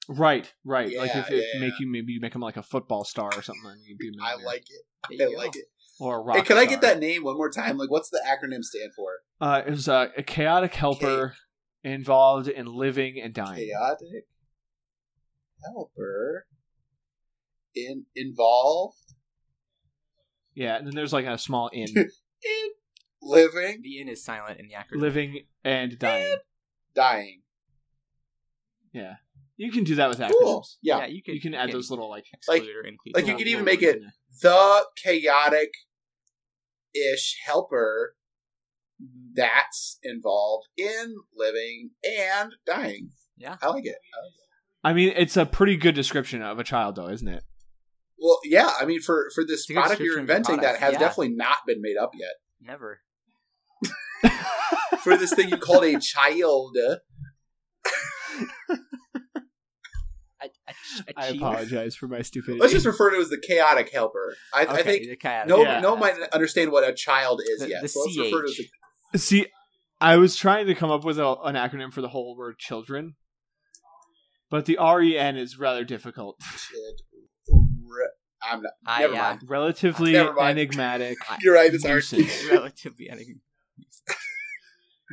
Right, 0.08 0.52
right. 0.64 0.94
like 0.96 1.16
if 1.16 1.30
it 1.30 1.44
yeah, 1.54 1.60
make 1.60 1.80
you 1.80 1.90
maybe 1.90 2.12
you 2.12 2.20
make 2.20 2.34
them 2.34 2.42
like 2.42 2.58
a 2.58 2.62
football 2.62 3.04
star 3.04 3.30
or 3.34 3.40
something, 3.40 3.64
and 3.70 3.80
you'd 3.86 3.96
be 3.96 4.08
a 4.08 4.22
I 4.22 4.34
like 4.34 4.64
it. 4.68 4.82
I 5.02 5.08
you 5.12 5.18
go. 5.18 5.30
like 5.34 5.56
it. 5.56 5.64
or 5.98 6.16
a 6.16 6.20
rock 6.20 6.36
Hey, 6.36 6.42
can 6.42 6.58
I 6.58 6.66
get 6.66 6.82
that 6.82 6.98
name 6.98 7.24
one 7.24 7.36
more 7.38 7.50
time? 7.50 7.78
Like, 7.78 7.90
what's 7.90 8.10
the 8.10 8.20
acronym 8.26 8.62
stand 8.62 8.92
for? 8.94 9.12
Uh, 9.40 9.62
it 9.66 9.70
was 9.70 9.88
uh, 9.88 10.08
a 10.14 10.22
chaotic 10.22 10.74
helper 10.74 11.34
involved 11.82 12.48
in 12.48 12.66
living 12.66 13.18
and 13.18 13.32
dying. 13.32 13.66
Chaotic 13.66 14.26
helper 15.64 16.46
in 17.74 18.06
involved 18.14 18.96
Yeah, 20.54 20.76
and 20.76 20.86
then 20.86 20.94
there's 20.94 21.12
like 21.12 21.26
a 21.26 21.36
small 21.38 21.68
in 21.68 21.88
in 21.96 22.08
living 23.22 23.80
The 23.82 24.00
in 24.00 24.08
is 24.08 24.22
silent 24.24 24.60
in 24.60 24.68
the 24.68 24.74
acronym. 24.74 25.00
living 25.00 25.44
and 25.64 25.98
dying. 25.98 26.36
dying. 26.94 27.40
Yeah, 28.92 29.14
you 29.56 29.72
can 29.72 29.84
do 29.84 29.96
that 29.96 30.08
with 30.08 30.18
acronyms. 30.20 30.30
Cool. 30.42 30.66
Yeah. 30.82 31.06
you 31.06 31.22
can 31.22 31.34
You 31.34 31.40
can 31.40 31.54
add 31.54 31.72
those 31.72 31.90
little 31.90 32.08
like 32.08 32.24
exclude 32.32 32.60
Like- 32.60 32.68
or 32.68 32.86
include. 32.86 33.14
like 33.14 33.22
you 33.22 33.26
little- 33.32 33.38
could 33.38 33.48
even 33.48 33.64
make 33.64 33.82
it- 33.82 34.00
The 34.42 34.86
chaotic 35.02 35.70
ish 36.94 37.36
helper 37.46 38.14
that's 39.34 39.98
involved 40.04 40.68
in 40.76 41.16
living 41.36 41.90
and 42.04 42.52
dying. 42.64 43.10
Yeah. 43.36 43.56
I 43.60 43.68
like 43.68 43.84
it. 43.86 43.96
I 44.84 44.92
mean, 44.92 45.12
it's 45.16 45.36
a 45.36 45.44
pretty 45.46 45.76
good 45.76 45.94
description 45.96 46.40
of 46.42 46.58
a 46.60 46.64
child, 46.64 46.94
though, 46.96 47.08
isn't 47.08 47.26
it? 47.26 47.42
Well, 48.24 48.40
yeah, 48.44 48.70
I 48.80 48.86
mean, 48.86 49.00
for 49.02 49.28
for 49.34 49.44
this 49.44 49.68
It's 49.68 49.72
product 49.72 50.00
you're 50.00 50.16
description 50.16 50.22
of 50.24 50.28
your 50.28 50.36
inventing 50.38 50.60
that 50.62 50.80
has 50.80 50.94
yeah. 50.94 50.98
definitely 50.98 51.34
not 51.34 51.58
been 51.66 51.82
made 51.82 51.98
up 51.98 52.12
yet. 52.18 52.32
Never. 52.60 53.00
For 55.02 55.18
this 55.18 55.34
thing 55.34 55.50
you 55.50 55.58
called 55.58 55.84
a 55.84 56.00
child, 56.00 56.74
A, 60.40 60.46
a, 60.46 60.48
a 61.08 61.12
I 61.16 61.26
cheater. 61.32 61.44
apologize 61.44 61.96
for 61.96 62.08
my 62.08 62.22
stupidity. 62.22 62.60
let's 62.60 62.72
just 62.72 62.86
refer 62.86 63.10
to 63.10 63.16
it 63.18 63.20
as 63.20 63.28
the 63.30 63.38
chaotic 63.38 63.90
helper. 63.92 64.34
I, 64.52 64.64
I 64.66 64.80
Okay, 64.80 64.82
think 65.06 65.20
chaotic- 65.20 65.48
no 65.48 65.62
Yeah. 65.62 65.80
no 65.80 65.90
one 65.92 66.00
might 66.00 66.18
understand 66.32 66.70
what 66.72 66.88
a 66.88 66.92
child 66.94 67.40
is 67.46 67.60
The- 67.60 67.68
yet. 67.68 67.82
the 67.82 67.88
so 67.88 68.00
let's 68.00 68.18
refer 68.18 68.42
to 68.42 68.46
it 68.46 68.50
as 68.50 68.68
the 69.12 69.18
See, 69.18 69.46
I 70.00 70.16
was 70.16 70.36
trying 70.36 70.66
to 70.66 70.74
come 70.74 70.90
up 70.90 71.04
with 71.04 71.18
a, 71.18 71.34
an 71.44 71.54
acronym 71.54 71.92
for 71.92 72.00
the 72.00 72.08
whole 72.08 72.36
word 72.36 72.58
children, 72.58 73.14
but 74.50 74.66
the 74.66 74.76
REN 74.80 75.36
is 75.36 75.58
rather 75.58 75.84
difficult. 75.84 76.40
Chid- 77.84 78.10
I'm 78.42 78.62
not. 78.62 78.72
I, 78.86 79.00
never 79.00 79.14
uh, 79.14 79.18
mind. 79.18 79.40
Relatively 79.46 80.12
Never 80.12 80.32
mind. 80.34 80.58
enigmatic. 80.58 81.16
You're 81.40 81.54
right. 81.54 81.72
It's 81.72 81.84
hard. 81.84 81.94
nuisance. 81.94 82.44
relatively. 82.50 83.10
I 83.10 83.16
think 83.16 83.28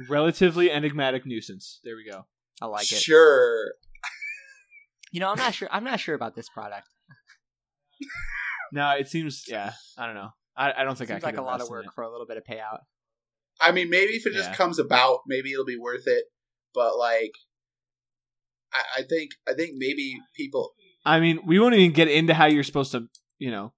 Relatively 0.10 0.72
enigmatic 0.72 1.26
nuisance. 1.26 1.80
There 1.84 1.96
we 1.96 2.10
go. 2.10 2.26
I 2.62 2.66
like 2.66 2.92
it. 2.92 2.98
Sure. 2.98 3.74
You 5.12 5.20
know, 5.20 5.30
I'm 5.30 5.38
not 5.38 5.54
sure. 5.54 5.68
I'm 5.72 5.84
not 5.84 6.00
sure 6.00 6.16
about 6.16 6.36
this 6.36 6.50
product. 6.50 6.88
No, 8.72 8.92
it 8.92 9.08
seems. 9.10 9.46
Yeah, 9.48 9.74
I 9.98 10.06
don't 10.06 10.16
know. 10.16 10.30
I, 10.56 10.74
I 10.78 10.84
don't 10.84 10.98
think 10.98 11.10
I 11.10 11.16
Seems 11.16 11.24
could 11.24 11.28
like 11.28 11.38
a 11.38 11.42
lot 11.42 11.62
of 11.62 11.70
work 11.70 11.94
for 11.94 12.04
a 12.04 12.12
little 12.12 12.26
bit 12.26 12.38
of 12.38 12.44
payout. 12.44 12.80
I 13.60 13.72
mean, 13.72 13.90
maybe 13.90 14.14
if 14.14 14.26
it 14.26 14.34
just 14.34 14.54
comes 14.54 14.80
about, 14.80 15.20
maybe 15.28 15.52
it'll 15.52 15.66
be 15.66 15.78
worth 15.78 16.08
it. 16.08 16.26
But 16.74 16.98
like, 16.98 17.34
I, 18.74 19.00
I 19.00 19.04
think 19.04 19.32
I 19.48 19.54
think 19.54 19.74
maybe 19.78 20.18
people. 20.36 20.74
It. 21.06 21.10
I 21.10 21.20
mean, 21.20 21.40
we 21.46 21.60
won't 21.60 21.76
even 21.76 21.92
get 21.92 22.08
into 22.08 22.34
how 22.34 22.46
you're 22.46 22.64
supposed 22.64 22.92
to, 22.94 23.08
you 23.40 23.52
know, 23.52 23.74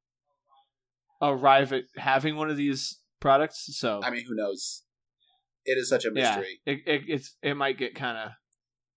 arrive 1.22 1.74
at 1.74 1.84
having 1.96 2.36
one 2.36 2.50
of 2.50 2.58
these 2.58 3.00
products. 3.20 3.66
So 3.78 4.02
I 4.04 4.10
mean, 4.10 4.26
who 4.28 4.36
knows? 4.36 4.84
It 5.66 5.78
is 5.78 5.90
such 5.90 6.06
a 6.06 6.12
yeah, 6.14 6.36
mystery. 6.36 6.60
it, 6.66 6.80
it 6.86 7.02
it's 7.08 7.36
it 7.42 7.56
might 7.56 7.78
get 7.78 7.96
kind 7.96 8.18
of. 8.18 8.32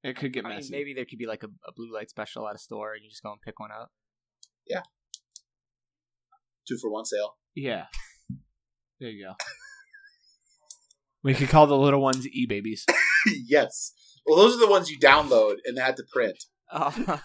It 0.03 0.17
could 0.17 0.33
get 0.33 0.45
I 0.45 0.49
mean, 0.49 0.59
messy. 0.59 0.71
maybe 0.71 0.95
there 0.95 1.05
could 1.05 1.19
be 1.19 1.27
like 1.27 1.43
a, 1.43 1.49
a 1.67 1.73
blue 1.75 1.93
light 1.93 2.11
special 2.11 2.49
at 2.49 2.55
a 2.55 2.59
store, 2.59 2.93
and 2.93 3.03
you 3.03 3.11
just 3.11 3.23
go 3.23 3.33
and 3.33 3.41
pick 3.41 3.59
one 3.59 3.71
up. 3.73 3.91
Yeah, 4.69 4.83
Two 6.67 6.77
for 6.79 6.91
one 6.91 7.05
sale. 7.05 7.37
Yeah. 7.55 7.85
There 8.99 9.11
you 9.11 9.25
go. 9.25 9.35
We 11.23 11.35
could 11.35 11.49
call 11.49 11.67
the 11.67 11.77
little 11.77 12.01
ones 12.01 12.27
e 12.27 12.47
babies. 12.47 12.85
yes. 13.47 13.93
Well, 14.27 14.37
those 14.37 14.57
are 14.57 14.61
the 14.61 14.71
ones 14.71 14.91
you 14.91 14.99
download 14.99 15.57
and 15.65 15.79
have 15.79 15.95
to 15.97 16.05
print. 16.13 16.45
Oh, 16.73 16.93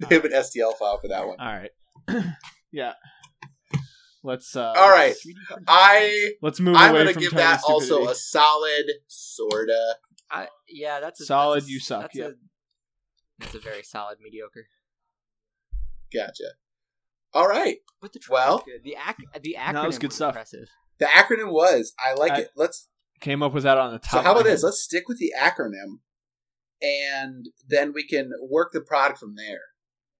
They 0.08 0.14
have 0.14 0.24
an 0.24 0.32
STL 0.32 0.76
file 0.78 0.98
for 0.98 1.08
that 1.08 1.26
one. 1.26 1.40
All 1.40 1.46
right. 1.46 1.70
yeah. 2.72 2.92
Let's 4.22 4.54
uh 4.56 4.72
All 4.76 4.90
right. 4.90 5.14
I 5.66 6.32
let's 6.42 6.60
move 6.60 6.76
I'm 6.76 6.90
away 6.90 7.00
gonna 7.00 7.12
from 7.14 7.22
give 7.22 7.32
Tony's 7.32 7.44
that 7.46 7.60
also 7.66 8.08
a 8.08 8.14
solid 8.14 8.84
sorta. 9.06 9.96
I, 10.30 10.48
yeah, 10.68 11.00
that's 11.00 11.20
a, 11.22 11.24
Solid, 11.24 11.56
That's 11.60 11.68
a, 11.68 11.72
you 11.72 11.80
suck, 11.80 12.00
That's, 12.02 12.16
yep. 12.16 12.30
a, 12.32 12.34
that's 13.38 13.54
a 13.54 13.60
very 13.60 13.82
solid 13.82 14.18
mediocre. 14.22 14.66
Gotcha. 16.12 16.50
All 17.32 17.48
right. 17.48 17.78
But 18.00 18.12
the 18.12 18.20
Well- 18.28 18.58
good. 18.64 18.82
the 18.84 18.96
ac- 18.96 19.40
the 19.42 19.56
acronym 19.58 19.72
No, 19.74 19.86
was 19.86 19.98
good 19.98 20.12
stuff. 20.12 20.30
Impressive. 20.30 20.68
The 20.98 21.06
acronym 21.06 21.50
was 21.52 21.94
I 21.98 22.14
like 22.14 22.32
I- 22.32 22.40
it. 22.40 22.50
Let's 22.56 22.88
came 23.20 23.42
up 23.42 23.52
with 23.52 23.62
that 23.64 23.78
on 23.78 23.92
the 23.92 23.98
top. 23.98 24.10
So 24.10 24.20
how 24.22 24.32
about 24.32 24.44
this? 24.44 24.62
Let's 24.62 24.80
stick 24.80 25.08
with 25.08 25.18
the 25.18 25.32
acronym, 25.38 26.00
and 26.82 27.46
then 27.68 27.92
we 27.92 28.06
can 28.06 28.30
work 28.48 28.72
the 28.72 28.80
product 28.80 29.18
from 29.18 29.34
there. 29.34 29.60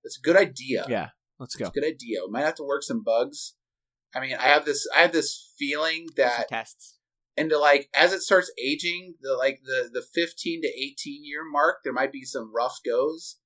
It's 0.05 0.19
a 0.19 0.23
good 0.23 0.37
idea. 0.37 0.85
Yeah, 0.89 1.09
let's 1.39 1.55
go. 1.57 1.67
It's 1.67 1.77
a 1.77 1.81
good 1.81 1.87
idea. 1.87 2.21
We 2.27 2.33
might 2.33 2.45
have 2.45 2.55
to 2.57 2.65
work 2.65 2.83
some 2.83 3.03
bugs. 3.03 3.55
I 4.15 4.21
mean, 4.21 4.35
I 4.35 4.45
have 4.45 4.65
this. 4.65 4.87
I 4.97 5.01
have 5.03 5.13
this 5.13 5.53
feeling 5.59 6.07
that, 6.17 6.49
tests. 6.49 6.97
and 7.37 7.51
to 7.51 7.59
like 7.59 7.89
as 7.95 8.13
it 8.13 8.21
starts 8.23 8.51
aging, 8.63 9.15
the 9.21 9.35
like 9.37 9.61
the 9.65 9.91
the 9.93 10.03
fifteen 10.15 10.63
to 10.63 10.69
eighteen 10.69 11.25
year 11.25 11.41
mark, 11.51 11.79
there 11.85 11.93
might 11.93 12.13
be 12.13 12.23
some 12.25 12.53
rough 12.55 12.79
goes. 12.85 13.37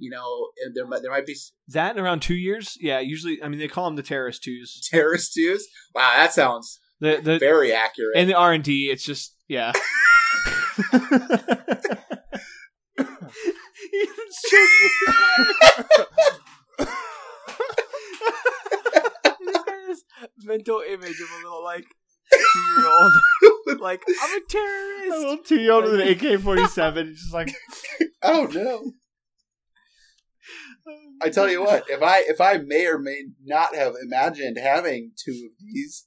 You 0.00 0.10
know, 0.10 0.48
and 0.64 0.76
there 0.76 0.86
might 0.86 1.02
there 1.02 1.10
might 1.10 1.26
be 1.26 1.36
That 1.68 1.96
in 1.96 2.02
around 2.02 2.20
two 2.20 2.36
years? 2.36 2.76
Yeah, 2.80 3.00
usually. 3.00 3.42
I 3.42 3.48
mean, 3.48 3.58
they 3.58 3.66
call 3.68 3.84
them 3.86 3.96
the 3.96 4.02
terrorist 4.04 4.44
twos. 4.44 4.80
terrorist 4.90 5.34
twos. 5.34 5.66
Wow, 5.94 6.12
that 6.16 6.32
sounds 6.32 6.78
The 7.00 7.20
the 7.22 7.38
very 7.38 7.72
accurate. 7.72 8.16
and 8.16 8.28
the 8.30 8.34
R 8.34 8.52
and 8.52 8.62
D. 8.62 8.90
It's 8.90 9.04
just 9.04 9.34
yeah. 9.48 9.72
this 19.88 20.04
mental 20.44 20.82
image 20.88 21.20
of 21.20 21.28
a 21.30 21.36
little 21.42 21.64
like 21.64 21.84
two 22.32 22.60
year 22.76 22.86
old, 22.86 23.12
like 23.80 24.02
I'm 24.22 24.38
a 24.38 24.40
terrorist. 24.48 25.12
a 25.12 25.18
little 25.18 25.38
two 25.38 25.60
year 25.60 25.72
old 25.72 25.84
with 25.84 26.00
an 26.00 26.08
AK 26.08 26.40
forty 26.40 26.66
seven. 26.66 27.14
Just 27.18 27.32
like 27.32 27.50
oh 28.22 28.48
no. 28.52 28.92
I 31.20 31.28
tell 31.28 31.50
you 31.50 31.62
what, 31.62 31.84
if 31.90 32.02
I 32.02 32.20
if 32.26 32.40
I 32.40 32.58
may 32.58 32.86
or 32.86 32.98
may 32.98 33.24
not 33.44 33.74
have 33.74 33.94
imagined 34.02 34.56
having 34.58 35.12
two 35.22 35.50
of 35.50 35.58
these, 35.60 36.06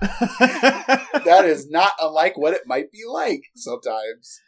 that 0.00 1.44
is 1.44 1.70
not 1.70 1.92
unlike 2.00 2.36
what 2.36 2.54
it 2.54 2.62
might 2.66 2.90
be 2.90 3.02
like 3.10 3.44
sometimes. 3.54 4.40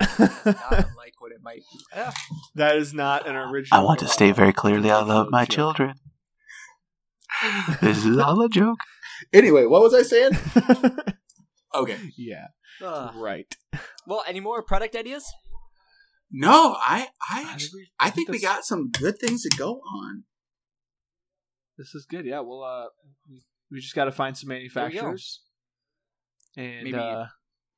Not 0.00 0.18
unlike 0.88 1.14
what 1.18 1.32
it 1.32 1.42
might 1.42 1.62
be. 1.72 1.78
Ah, 1.94 2.12
that 2.54 2.76
is 2.76 2.92
not 2.94 3.28
an 3.28 3.36
original. 3.36 3.80
I 3.80 3.84
want 3.84 4.00
to 4.00 4.08
state 4.08 4.34
very 4.36 4.48
uh, 4.48 4.52
clearly 4.52 4.90
I 4.90 5.02
love 5.02 5.28
my 5.30 5.44
joke. 5.44 5.54
children. 5.76 5.94
This 7.80 8.04
is 8.04 8.18
all 8.18 8.40
a 8.42 8.48
joke. 8.48 8.78
Anyway, 9.32 9.64
what 9.66 9.82
was 9.82 9.94
I 9.94 10.02
saying? 10.02 10.32
Okay. 11.72 11.96
yeah, 12.18 12.48
ah. 12.82 13.12
right. 13.16 13.46
Well, 14.04 14.24
any 14.26 14.40
more 14.40 14.60
product 14.60 14.96
ideas? 14.96 15.24
No, 16.32 16.74
I 16.78 17.08
I 17.30 17.44
I 17.44 17.52
actually, 17.52 17.82
I 18.00 18.06
I 18.08 18.10
think 18.10 18.28
we 18.28 18.40
got 18.40 18.64
some 18.64 18.90
good 18.90 19.18
things 19.20 19.42
to 19.42 19.50
go 19.56 19.80
on. 19.80 20.24
This 21.78 21.94
is 21.94 22.06
good. 22.10 22.26
Yeah, 22.26 22.40
well, 22.40 22.62
uh, 22.64 22.86
we- 23.28 23.44
we 23.70 23.78
just 23.80 23.94
got 23.94 24.06
to 24.06 24.12
find 24.12 24.36
some 24.36 24.48
There 24.48 24.58
we 24.58 24.68
go. 24.68 24.80
manufacturers 24.80 25.42
and 26.56 26.82
Maybe 26.82 26.98
uh, 26.98 27.26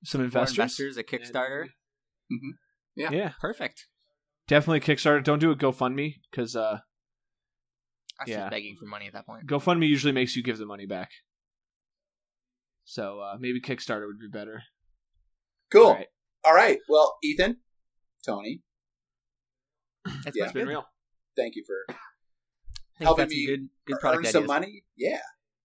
some 0.04 0.22
investors. 0.22 0.56
investors, 0.56 0.96
a 0.96 1.02
Kickstarter. 1.04 1.66
Mhm. 2.30 2.50
Yeah. 2.94 3.10
Yeah, 3.10 3.32
Perfect. 3.40 3.86
definitely 4.48 4.80
Kickstarter. 4.80 5.22
Don't 5.24 5.38
do 5.38 5.50
a 5.50 5.56
GoFundMe 5.56 6.16
because 6.30 6.54
uh, 6.56 6.80
I 8.20 8.22
was 8.24 8.28
Yeah. 8.28 8.36
just 8.40 8.50
begging 8.50 8.76
for 8.78 8.86
money 8.86 9.06
at 9.06 9.12
that 9.14 9.24
point. 9.26 9.46
GoFundMe 9.46 9.88
usually 9.88 10.12
makes 10.12 10.36
you 10.36 10.42
give 10.42 10.58
the 10.58 10.66
money 10.66 10.86
back. 10.86 11.10
So 12.84 13.20
uh, 13.20 13.36
maybe 13.38 13.60
Kickstarter 13.60 14.06
would 14.06 14.18
be 14.18 14.28
better. 14.28 14.62
Cool. 15.70 15.86
All 15.86 15.94
right. 15.94 16.08
All 16.44 16.54
right. 16.54 16.78
Well, 16.88 17.16
Ethan, 17.22 17.58
Tony, 18.26 18.62
That's 20.24 20.36
Yeah. 20.36 20.50
Been 20.52 20.66
real. 20.68 20.84
thank 21.36 21.54
you 21.56 21.64
for 21.64 21.86
I 23.00 23.04
helping 23.04 23.28
me 23.28 23.46
good, 23.46 23.68
good 23.86 23.94
earn 23.94 24.00
product 24.00 24.26
some 24.28 24.40
ideas. 24.42 24.48
money. 24.48 24.84
Yeah, 24.96 25.20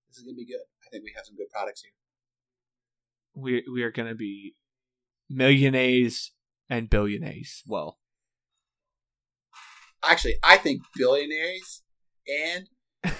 this 0.07 0.17
is 0.17 0.23
gonna 0.23 0.35
be 0.35 0.45
good. 0.45 0.61
I 0.85 0.89
think 0.91 1.03
we 1.03 1.11
have 1.15 1.25
some 1.25 1.35
good 1.35 1.49
products 1.51 1.81
here. 1.81 1.91
We 3.33 3.63
we 3.71 3.83
are 3.83 3.91
gonna 3.91 4.15
be 4.15 4.55
millionaires 5.29 6.31
and 6.69 6.89
billionaires. 6.89 7.63
Well, 7.67 7.97
Actually, 10.03 10.35
I 10.43 10.57
think 10.57 10.83
billionaires 10.95 11.81
and 12.27 12.69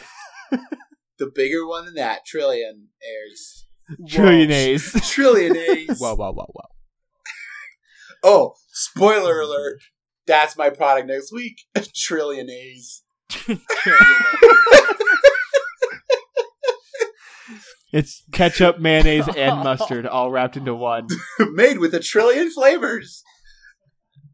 the 1.17 1.31
bigger 1.33 1.65
one 1.67 1.85
than 1.85 1.95
that, 1.95 2.21
trillionaires. 2.25 3.63
Trillionaires. 4.07 4.93
Trillionaires. 4.95 5.99
Whoa, 5.99 6.15
whoa, 6.15 6.31
whoa, 6.33 6.45
whoa. 6.53 6.69
Oh, 8.23 8.53
spoiler 8.71 9.41
alert. 9.41 9.79
That's 10.25 10.57
my 10.57 10.69
product 10.69 11.07
next 11.07 11.31
week. 11.31 11.61
Trillion 11.95 12.49
A's. 12.49 13.03
It's 17.93 18.23
ketchup, 18.33 18.79
mayonnaise, 18.79 19.29
and 19.29 19.63
mustard 19.63 20.05
all 20.05 20.29
wrapped 20.29 20.57
into 20.57 20.75
one. 20.75 21.07
Made 21.39 21.79
with 21.79 21.93
a 21.93 22.01
trillion 22.01 22.51
flavors. 22.51 23.23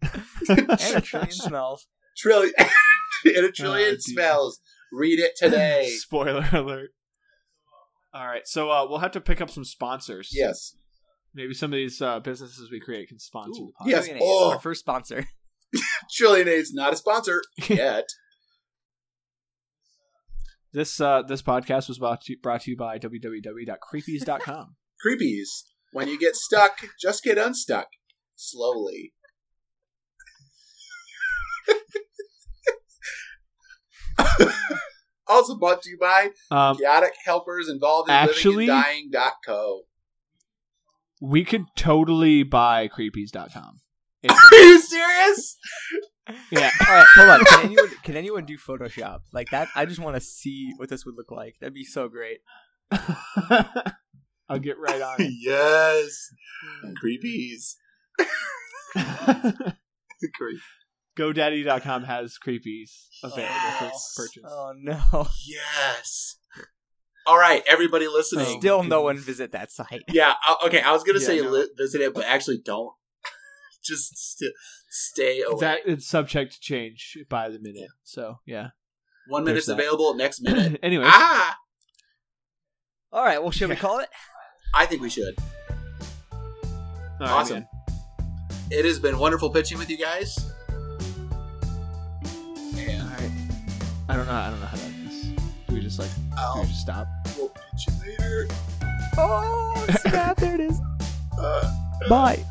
and 0.49 0.69
a 0.97 1.01
trillion 1.01 1.31
smells. 1.31 1.87
Trillion 2.17 2.53
and 3.25 3.45
a 3.45 3.51
trillion 3.51 3.95
Oh, 3.95 3.99
smells. 3.99 4.59
Read 4.91 5.19
it 5.19 5.33
today. 5.37 5.87
Spoiler 5.97 6.47
alert. 6.51 6.91
All 8.13 8.27
right, 8.27 8.45
so 8.47 8.69
uh, 8.69 8.85
we'll 8.87 8.99
have 8.99 9.11
to 9.11 9.21
pick 9.21 9.41
up 9.41 9.49
some 9.49 9.65
sponsors. 9.65 10.29
yes. 10.31 10.75
Maybe 11.35 11.55
some 11.55 11.73
of 11.73 11.77
these 11.77 11.99
uh, 11.99 12.19
businesses 12.19 12.69
we 12.71 12.79
create 12.79 13.07
can 13.09 13.17
sponsor 13.17 13.59
Ooh, 13.63 13.73
the 13.79 13.91
podcast. 13.91 14.07
Yes. 14.07 14.17
Oh. 14.21 14.51
Our 14.51 14.59
first 14.59 14.81
sponsor. 14.81 15.25
Trillion 16.15 16.47
A's 16.47 16.71
not 16.73 16.93
a 16.93 16.95
sponsor 16.95 17.41
yet. 17.67 18.05
This 20.73 20.99
uh, 21.01 21.23
this 21.23 21.41
podcast 21.41 21.87
was 21.87 21.97
brought 21.99 22.21
to, 22.25 22.35
brought 22.41 22.61
to 22.61 22.71
you 22.71 22.77
by 22.77 22.99
www.creepies.com. 22.99 24.75
Creepies. 25.05 25.47
When 25.91 26.07
you 26.07 26.19
get 26.19 26.35
stuck, 26.35 26.77
just 27.01 27.23
get 27.23 27.37
unstuck. 27.37 27.87
Slowly. 28.35 29.13
also 35.27 35.55
brought 35.57 35.81
to 35.83 35.89
you 35.89 35.97
by 35.97 36.29
Um, 36.51 36.77
chaotic 36.77 37.13
helpers 37.25 37.69
involved 37.69 38.09
in 38.09 38.15
Actually- 38.15 38.67
living 38.67 38.83
and 39.03 39.11
dying.co. 39.11 39.83
we 41.21 41.43
could 41.43 41.65
totally 41.75 42.43
buy 42.43 42.87
creepies.com. 42.87 43.79
If- 44.21 44.31
Are 44.51 44.55
you 44.55 44.79
serious? 44.79 45.57
yeah. 46.51 46.69
All 46.87 46.93
right, 46.95 47.05
hold 47.15 47.29
on. 47.29 47.43
Can 47.45 47.65
anyone 47.65 47.89
can 48.03 48.15
anyone 48.15 48.45
do 48.45 48.57
Photoshop 48.57 49.19
like 49.33 49.47
that? 49.51 49.67
I 49.75 49.85
just 49.85 49.99
want 49.99 50.15
to 50.15 50.21
see 50.21 50.71
what 50.77 50.89
this 50.89 51.05
would 51.05 51.15
look 51.17 51.31
like. 51.31 51.55
That'd 51.59 51.73
be 51.73 51.83
so 51.83 52.07
great. 52.07 52.39
I'll 54.49 54.59
get 54.61 54.77
right 54.79 55.01
on 55.01 55.15
it. 55.21 55.31
yes. 55.37 56.29
Creepies. 57.03 57.75
Creep. 60.35 60.59
GoDaddy.com 61.17 62.03
has 62.03 62.37
creepies 62.43 62.89
available 63.23 63.53
for 63.79 64.23
purchase. 64.23 64.43
Oh 64.47 64.73
no! 64.77 65.27
Yes. 65.47 66.37
All 67.25 67.37
right, 67.37 67.63
everybody 67.67 68.07
listening. 68.07 68.59
Still, 68.59 68.83
no 68.83 69.01
one 69.03 69.17
visit 69.17 69.51
that 69.53 69.71
site. 69.71 70.01
Yeah. 70.09 70.33
Okay. 70.65 70.81
I 70.81 70.91
was 70.91 71.03
gonna 71.03 71.19
Yeah, 71.19 71.25
say 71.25 71.41
no. 71.41 71.49
li- 71.51 71.69
visit 71.77 72.01
it, 72.01 72.13
but 72.13 72.25
actually 72.25 72.59
don't. 72.65 72.91
Just 73.83 74.17
st- 74.37 74.51
stay 74.89 75.41
away. 75.41 75.59
That 75.61 75.79
it's 75.85 76.07
subject 76.07 76.53
to 76.53 76.59
change 76.59 77.17
by 77.29 77.49
the 77.49 77.59
minute. 77.59 77.89
So 78.03 78.39
yeah. 78.45 78.69
One 79.27 79.45
there's 79.45 79.53
minute's 79.53 79.67
that. 79.67 79.73
available. 79.73 80.15
Next 80.15 80.41
minute. 80.43 80.79
anyway. 80.83 81.05
ah, 81.07 81.55
All 83.13 83.23
right. 83.23 83.41
Well, 83.41 83.51
should 83.51 83.69
we 83.69 83.75
call 83.77 83.99
it? 83.99 84.09
I 84.73 84.85
think 84.85 85.01
we 85.01 85.09
should. 85.09 85.35
all 86.33 86.39
right, 87.21 87.29
awesome. 87.29 87.59
man. 87.59 87.67
It 88.71 88.83
has 88.85 88.99
been 88.99 89.17
wonderful 89.19 89.49
pitching 89.49 89.77
with 89.77 89.89
you 89.89 89.97
guys. 89.97 90.35
I 94.13 94.15
don't 94.15 94.27
know. 94.27 94.33
I 94.33 94.49
don't 94.51 94.59
know 94.59 94.67
how 94.67 94.77
to 94.77 94.83
end 94.83 95.07
this. 95.07 95.23
Do 95.67 95.73
we 95.73 95.81
just 95.81 95.97
like? 95.97 96.13
Do 96.53 96.59
we 96.61 96.67
just 96.67 96.81
stop? 96.81 97.07
we'll 97.35 97.49
pitch 97.49 97.87
you 97.87 97.93
later. 98.11 98.47
Oh 99.17 99.87
snap! 100.01 100.37
there 100.37 100.53
it 100.53 100.61
is. 100.61 100.79
Uh, 101.35 101.73
Bye. 102.07 102.45